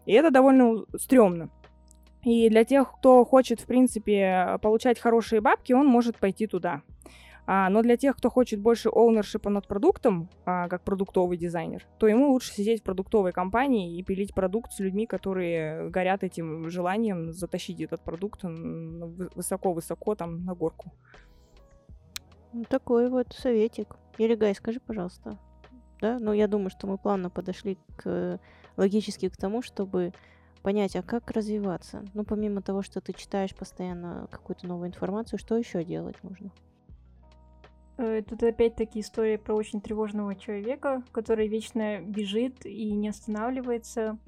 И 0.04 0.12
это 0.12 0.30
довольно 0.30 0.84
стрёмно. 0.96 1.48
И 2.28 2.50
для 2.50 2.64
тех, 2.64 2.92
кто 2.98 3.24
хочет, 3.24 3.58
в 3.58 3.64
принципе, 3.64 4.58
получать 4.60 4.98
хорошие 4.98 5.40
бабки, 5.40 5.72
он 5.72 5.86
может 5.86 6.18
пойти 6.18 6.46
туда. 6.46 6.82
А, 7.46 7.70
но 7.70 7.80
для 7.80 7.96
тех, 7.96 8.18
кто 8.18 8.28
хочет 8.28 8.60
больше 8.60 8.90
оунершипа 8.90 9.48
над 9.48 9.66
продуктом, 9.66 10.28
а, 10.44 10.68
как 10.68 10.82
продуктовый 10.84 11.38
дизайнер, 11.38 11.86
то 11.98 12.06
ему 12.06 12.28
лучше 12.28 12.52
сидеть 12.52 12.82
в 12.82 12.84
продуктовой 12.84 13.32
компании 13.32 13.96
и 13.96 14.02
пилить 14.02 14.34
продукт 14.34 14.72
с 14.72 14.78
людьми, 14.80 15.06
которые 15.06 15.88
горят 15.88 16.22
этим 16.22 16.68
желанием 16.68 17.32
затащить 17.32 17.80
этот 17.80 18.02
продукт 18.02 18.40
высоко-высоко 18.42 20.14
там 20.14 20.44
на 20.44 20.54
горку. 20.54 20.92
Ну, 22.52 22.64
такой 22.68 23.08
вот 23.08 23.32
советик. 23.32 23.96
Еригай, 24.18 24.54
скажи, 24.54 24.80
пожалуйста. 24.80 25.38
Да, 26.02 26.18
ну 26.20 26.34
я 26.34 26.46
думаю, 26.46 26.68
что 26.68 26.86
мы 26.86 26.98
плавно 26.98 27.30
подошли 27.30 27.78
к 27.96 28.38
логически 28.76 29.30
к 29.30 29.36
тому, 29.38 29.62
чтобы 29.62 30.12
понять, 30.62 30.96
а 30.96 31.02
как 31.02 31.30
развиваться? 31.30 32.04
Ну, 32.14 32.24
помимо 32.24 32.62
того, 32.62 32.82
что 32.82 33.00
ты 33.00 33.12
читаешь 33.12 33.54
постоянно 33.54 34.28
какую-то 34.30 34.66
новую 34.66 34.88
информацию, 34.88 35.38
что 35.38 35.56
еще 35.56 35.84
делать 35.84 36.16
можно? 36.22 36.50
Э, 37.98 38.22
тут 38.22 38.42
опять-таки 38.42 39.00
история 39.00 39.38
про 39.38 39.54
очень 39.54 39.80
тревожного 39.80 40.34
человека, 40.34 41.02
который 41.12 41.48
вечно 41.48 42.00
бежит 42.00 42.64
и 42.64 42.92
не 42.92 43.08
останавливается. 43.08 44.18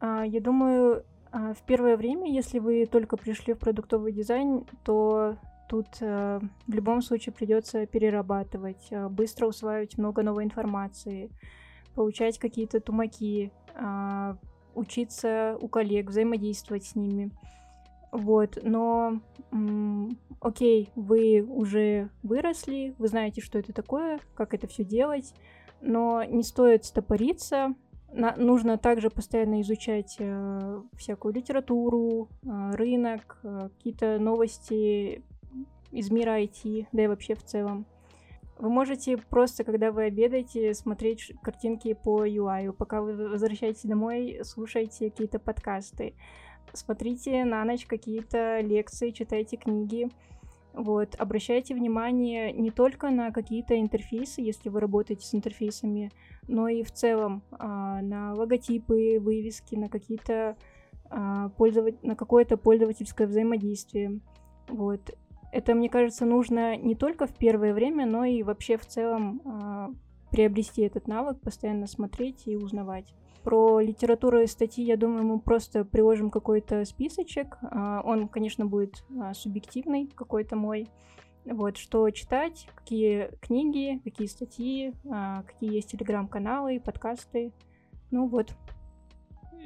А, 0.00 0.24
я 0.24 0.40
думаю, 0.40 1.04
а, 1.32 1.54
в 1.54 1.62
первое 1.62 1.96
время, 1.96 2.30
если 2.30 2.58
вы 2.58 2.86
только 2.86 3.16
пришли 3.16 3.54
в 3.54 3.58
продуктовый 3.58 4.12
дизайн, 4.12 4.64
то 4.84 5.36
тут 5.68 5.86
э, 6.00 6.40
в 6.66 6.72
любом 6.74 7.00
случае 7.00 7.32
придется 7.32 7.86
перерабатывать, 7.86 8.88
э, 8.90 9.08
быстро 9.08 9.46
усваивать 9.46 9.96
много 9.96 10.22
новой 10.22 10.44
информации, 10.44 11.30
получать 11.94 12.38
какие-то 12.38 12.78
тумаки, 12.80 13.50
а, 13.74 14.36
учиться 14.74 15.56
у 15.60 15.68
коллег, 15.68 16.08
взаимодействовать 16.08 16.84
с 16.84 16.94
ними. 16.94 17.30
Вот, 18.12 18.58
но 18.62 19.20
окей, 20.40 20.90
вы 20.94 21.42
уже 21.42 22.10
выросли, 22.22 22.94
вы 22.98 23.08
знаете, 23.08 23.40
что 23.40 23.58
это 23.58 23.72
такое, 23.72 24.20
как 24.34 24.54
это 24.54 24.66
все 24.66 24.84
делать, 24.84 25.34
но 25.80 26.22
не 26.24 26.42
стоит 26.42 26.84
стопориться. 26.84 27.74
На- 28.12 28.36
нужно 28.36 28.76
также 28.76 29.08
постоянно 29.08 29.62
изучать 29.62 30.16
э, 30.18 30.82
всякую 30.98 31.32
литературу, 31.32 32.28
э, 32.42 32.70
рынок, 32.72 33.38
э, 33.42 33.70
какие-то 33.74 34.18
новости 34.18 35.22
из 35.90 36.10
мира 36.10 36.38
IT, 36.42 36.88
да 36.92 37.04
и 37.04 37.06
вообще 37.06 37.34
в 37.34 37.42
целом. 37.42 37.86
Вы 38.62 38.70
можете 38.70 39.16
просто, 39.16 39.64
когда 39.64 39.90
вы 39.90 40.04
обедаете, 40.04 40.72
смотреть 40.72 41.32
картинки 41.42 41.94
по 41.94 42.24
UI, 42.24 42.72
пока 42.72 43.02
вы 43.02 43.28
возвращаетесь 43.28 43.82
домой, 43.82 44.38
слушайте 44.44 45.10
какие-то 45.10 45.40
подкасты, 45.40 46.14
смотрите 46.72 47.44
на 47.44 47.64
ночь 47.64 47.86
какие-то 47.86 48.60
лекции, 48.60 49.10
читайте 49.10 49.56
книги. 49.56 50.08
Вот, 50.74 51.16
обращайте 51.16 51.74
внимание 51.74 52.52
не 52.52 52.70
только 52.70 53.10
на 53.10 53.32
какие-то 53.32 53.80
интерфейсы, 53.80 54.40
если 54.42 54.68
вы 54.68 54.78
работаете 54.78 55.26
с 55.26 55.34
интерфейсами, 55.34 56.12
но 56.46 56.68
и 56.68 56.84
в 56.84 56.92
целом 56.92 57.42
а, 57.50 58.00
на 58.00 58.32
логотипы, 58.32 59.18
вывески, 59.18 59.74
на 59.74 59.88
какие-то 59.88 60.56
а, 61.10 61.48
пользовать, 61.48 62.00
на 62.04 62.14
какое-то 62.14 62.56
пользовательское 62.56 63.26
взаимодействие. 63.26 64.20
Вот. 64.68 65.00
Это, 65.52 65.74
мне 65.74 65.90
кажется, 65.90 66.24
нужно 66.24 66.76
не 66.78 66.94
только 66.94 67.26
в 67.26 67.36
первое 67.36 67.74
время, 67.74 68.06
но 68.06 68.24
и 68.24 68.42
вообще 68.42 68.78
в 68.78 68.86
целом 68.86 69.42
э, 69.44 69.88
приобрести 70.30 70.80
этот 70.80 71.06
навык, 71.06 71.40
постоянно 71.40 71.86
смотреть 71.86 72.46
и 72.46 72.56
узнавать. 72.56 73.14
Про 73.44 73.80
литературу 73.80 74.40
и 74.40 74.46
статьи, 74.46 74.82
я 74.82 74.96
думаю, 74.96 75.24
мы 75.24 75.40
просто 75.40 75.84
приложим 75.84 76.30
какой-то 76.30 76.86
списочек. 76.86 77.58
Э, 77.60 78.00
он, 78.02 78.28
конечно, 78.28 78.64
будет 78.64 79.04
э, 79.10 79.34
субъективный, 79.34 80.06
какой-то 80.06 80.56
мой. 80.56 80.88
Вот, 81.44 81.76
что 81.76 82.08
читать, 82.10 82.66
какие 82.74 83.28
книги, 83.42 84.00
какие 84.04 84.28
статьи, 84.28 84.94
какие 85.02 85.74
есть 85.74 85.90
телеграм-каналы, 85.90 86.78
подкасты. 86.78 87.52
Ну 88.12 88.28
вот. 88.28 88.54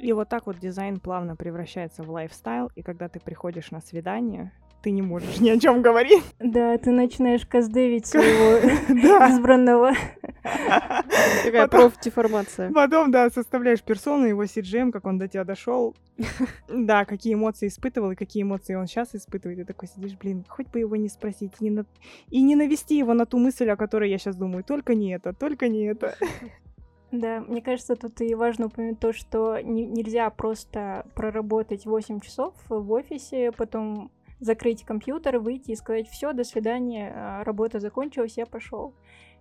И 0.01 0.11
вот 0.11 0.27
так 0.27 0.47
вот 0.47 0.57
дизайн 0.57 0.99
плавно 0.99 1.35
превращается 1.35 2.01
в 2.01 2.09
лайфстайл, 2.09 2.71
и 2.75 2.81
когда 2.81 3.09
ты 3.09 3.19
приходишь 3.19 3.69
на 3.69 3.79
свидание, 3.79 4.51
ты 4.81 4.91
не 4.91 5.01
можешь 5.01 5.39
ни 5.39 5.49
о 5.49 5.59
чем 5.59 5.81
говорить. 5.81 6.23
Да, 6.39 6.77
ты 6.77 6.91
начинаешь 6.91 7.45
кастдевить 7.45 8.05
своего 8.05 8.57
избранного. 9.29 9.91
Такая 11.43 11.67
профдеформация. 11.67 12.71
Потом, 12.71 13.11
да, 13.11 13.29
составляешь 13.29 13.81
персону, 13.81 14.25
его 14.25 14.43
CJM, 14.43 14.91
как 14.91 15.05
он 15.05 15.17
до 15.17 15.27
тебя 15.27 15.43
дошел. 15.43 15.95
Да, 16.67 17.05
какие 17.05 17.33
эмоции 17.33 17.67
испытывал 17.67 18.11
и 18.11 18.15
какие 18.15 18.43
эмоции 18.43 18.75
он 18.75 18.87
сейчас 18.87 19.15
испытывает. 19.15 19.59
И 19.59 19.63
такой 19.63 19.87
сидишь, 19.87 20.17
блин, 20.17 20.45
хоть 20.47 20.67
бы 20.67 20.79
его 20.79 20.95
не 20.95 21.09
спросить. 21.09 21.53
И 21.59 21.69
не, 21.69 21.83
и 22.29 22.41
не 22.41 22.55
навести 22.55 22.97
его 22.97 23.13
на 23.13 23.25
ту 23.25 23.37
мысль, 23.37 23.69
о 23.69 23.77
которой 23.77 24.09
я 24.09 24.17
сейчас 24.17 24.35
думаю. 24.35 24.63
Только 24.63 24.95
не 24.95 25.13
это, 25.13 25.33
только 25.33 25.67
не 25.67 25.85
это. 25.85 26.15
Да, 27.11 27.39
мне 27.39 27.61
кажется, 27.61 27.95
тут 27.95 28.19
и 28.21 28.35
важно 28.35 28.65
упомянуть 28.65 28.99
то, 28.99 29.13
что 29.13 29.59
не, 29.61 29.85
нельзя 29.85 30.29
просто 30.29 31.05
проработать 31.15 31.85
8 31.85 32.19
часов 32.19 32.53
в 32.67 32.91
офисе, 32.91 33.51
потом 33.53 34.11
закрыть 34.39 34.83
компьютер, 34.83 35.39
выйти 35.39 35.71
и 35.71 35.75
сказать, 35.75 36.07
все, 36.07 36.33
до 36.33 36.43
свидания, 36.43 37.11
а, 37.15 37.43
работа 37.43 37.79
закончилась, 37.79 38.37
я 38.37 38.45
пошел. 38.45 38.93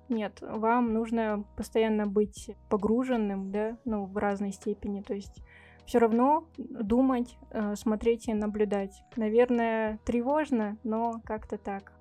Нет, 0.09 0.41
вам 0.41 0.93
нужно 0.93 1.45
постоянно 1.57 2.07
быть 2.07 2.51
погруженным, 2.69 3.51
да, 3.51 3.77
ну, 3.85 4.05
в 4.07 4.17
разной 4.17 4.53
степени, 4.53 5.01
то 5.01 5.15
есть 5.15 5.43
все 5.85 5.99
равно 5.99 6.47
думать, 6.59 7.39
э, 7.51 7.75
смотреть 7.77 8.29
и 8.29 8.35
наблюдать. 8.35 9.03
Наверное, 9.17 9.99
тревожно, 10.05 10.77
но 10.83 11.21
как-то 11.25 11.59
так. 11.59 11.93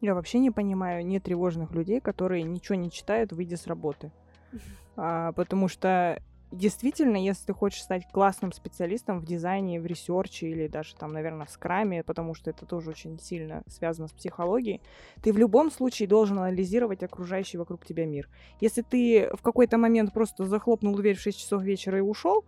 Я 0.00 0.14
вообще 0.14 0.38
не 0.38 0.50
понимаю 0.50 1.04
не 1.04 1.18
тревожных 1.18 1.72
людей, 1.72 2.00
которые 2.00 2.42
ничего 2.42 2.76
не 2.76 2.90
читают, 2.90 3.32
выйдя 3.32 3.56
с 3.56 3.66
работы. 3.66 4.12
А, 4.98 5.32
потому 5.32 5.68
что 5.68 6.22
действительно, 6.52 7.16
если 7.16 7.46
ты 7.46 7.52
хочешь 7.52 7.82
стать 7.82 8.06
классным 8.10 8.52
специалистом 8.52 9.20
в 9.20 9.24
дизайне, 9.24 9.80
в 9.80 9.86
ресерче 9.86 10.48
или 10.48 10.68
даже 10.68 10.94
там, 10.94 11.12
наверное, 11.12 11.46
в 11.46 11.50
скраме, 11.50 12.02
потому 12.02 12.34
что 12.34 12.50
это 12.50 12.66
тоже 12.66 12.90
очень 12.90 13.18
сильно 13.18 13.62
связано 13.66 14.08
с 14.08 14.12
психологией, 14.12 14.80
ты 15.22 15.32
в 15.32 15.38
любом 15.38 15.70
случае 15.70 16.08
должен 16.08 16.38
анализировать 16.38 17.02
окружающий 17.02 17.58
вокруг 17.58 17.84
тебя 17.84 18.06
мир. 18.06 18.28
Если 18.60 18.82
ты 18.82 19.28
в 19.34 19.42
какой-то 19.42 19.78
момент 19.78 20.12
просто 20.12 20.44
захлопнул 20.44 20.94
дверь 20.96 21.16
в 21.16 21.20
6 21.20 21.38
часов 21.38 21.62
вечера 21.62 21.98
и 21.98 22.02
ушел, 22.02 22.44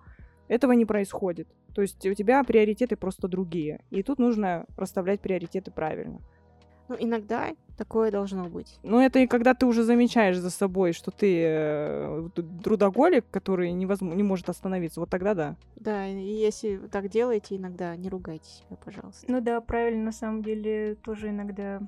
этого 0.49 0.73
не 0.73 0.85
происходит. 0.85 1.49
То 1.75 1.83
есть 1.83 2.05
у 2.07 2.15
тебя 2.15 2.43
приоритеты 2.43 2.97
просто 2.97 3.29
другие. 3.29 3.85
И 3.91 4.03
тут 4.03 4.19
нужно 4.19 4.67
расставлять 4.77 5.21
приоритеты 5.21 5.71
правильно. 5.71 6.21
Ну, 6.89 6.97
иногда 6.99 7.55
такое 7.77 8.11
должно 8.11 8.49
быть. 8.49 8.79
Ну, 8.83 9.01
это 9.01 9.21
и 9.21 9.27
когда 9.27 9.55
ты 9.55 9.67
уже 9.67 9.85
замечаешь 9.85 10.39
за 10.39 10.51
собой, 10.51 10.93
что 10.93 11.11
ты 11.11 11.43
э, 11.47 12.29
трудоголик, 12.63 13.25
который 13.31 13.73
невозможно, 13.73 14.17
не 14.17 14.23
может 14.23 14.49
остановиться, 14.49 15.01
вот 15.01 15.11
тогда 15.11 15.35
да. 15.35 15.57
Да, 15.77 16.07
и 16.07 16.19
если 16.19 16.77
вы 16.77 16.89
так 16.89 17.09
делаете, 17.09 17.57
иногда 17.57 17.95
не 17.97 18.09
ругайте 18.09 18.49
себя, 18.49 18.77
пожалуйста. 18.85 19.25
Ну 19.31 19.41
да, 19.41 19.61
правильно, 19.61 20.05
на 20.05 20.13
самом 20.13 20.43
деле, 20.43 20.97
тоже 20.97 21.29
иногда 21.29 21.81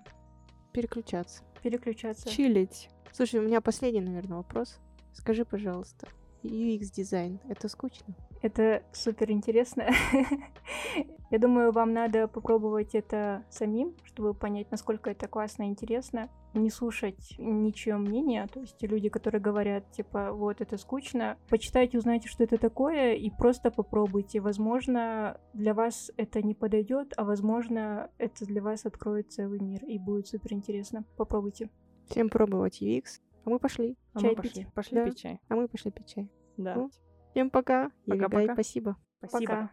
переключаться. 0.72 1.42
Переключаться. 1.62 2.28
Чилить. 2.28 2.88
Слушай, 3.12 3.40
у 3.40 3.42
меня 3.42 3.60
последний, 3.60 4.00
наверное, 4.00 4.38
вопрос. 4.38 4.78
Скажи, 5.12 5.44
пожалуйста, 5.44 6.06
UX-дизайн— 6.42 7.40
это 7.48 7.68
скучно? 7.68 8.14
Это 8.42 8.82
супер 8.92 9.30
интересно. 9.30 9.88
Я 11.30 11.38
думаю, 11.38 11.70
вам 11.70 11.92
надо 11.92 12.26
попробовать 12.26 12.94
это 12.94 13.44
самим, 13.50 13.94
чтобы 14.02 14.34
понять, 14.34 14.70
насколько 14.70 15.10
это 15.10 15.28
классно 15.28 15.64
и 15.64 15.66
интересно. 15.66 16.28
Не 16.54 16.70
слушать 16.70 17.36
ничье 17.38 17.96
мнение, 17.96 18.48
то 18.48 18.60
есть 18.60 18.82
люди, 18.82 19.08
которые 19.08 19.40
говорят, 19.40 19.88
типа, 19.92 20.32
вот, 20.32 20.60
это 20.60 20.76
скучно. 20.78 21.36
Почитайте, 21.48 21.98
узнайте, 21.98 22.28
что 22.28 22.42
это 22.42 22.58
такое, 22.58 23.12
и 23.12 23.30
просто 23.30 23.70
попробуйте. 23.70 24.40
Возможно, 24.40 25.40
для 25.54 25.74
вас 25.74 26.10
это 26.16 26.42
не 26.42 26.54
подойдет, 26.54 27.12
а 27.16 27.24
возможно, 27.24 28.10
это 28.18 28.44
для 28.46 28.62
вас 28.62 28.84
откроет 28.84 29.30
целый 29.30 29.60
мир, 29.60 29.84
и 29.84 29.98
будет 29.98 30.26
супер 30.26 30.54
интересно. 30.54 31.04
Попробуйте. 31.16 31.70
Всем 32.08 32.28
пробовать 32.28 32.82
UX. 32.82 33.20
А 33.44 33.50
мы 33.50 33.58
пошли. 33.60 33.96
А 34.14 34.20
чай 34.20 34.30
мы 34.30 34.36
пошли. 34.36 34.50
Пить. 34.50 34.74
Пошли 34.74 34.96
да. 34.96 35.04
пить 35.04 35.18
чай. 35.18 35.40
А 35.48 35.54
мы 35.54 35.68
пошли 35.68 35.90
пить 35.92 36.08
чай. 36.08 36.28
Да. 36.56 36.74
Ну, 36.74 36.90
Всем 37.30 37.50
пока. 37.50 37.90
Пока-пока. 38.06 38.54
Спасибо. 38.54 38.96
Спасибо. 39.22 39.52
Пока. 39.52 39.70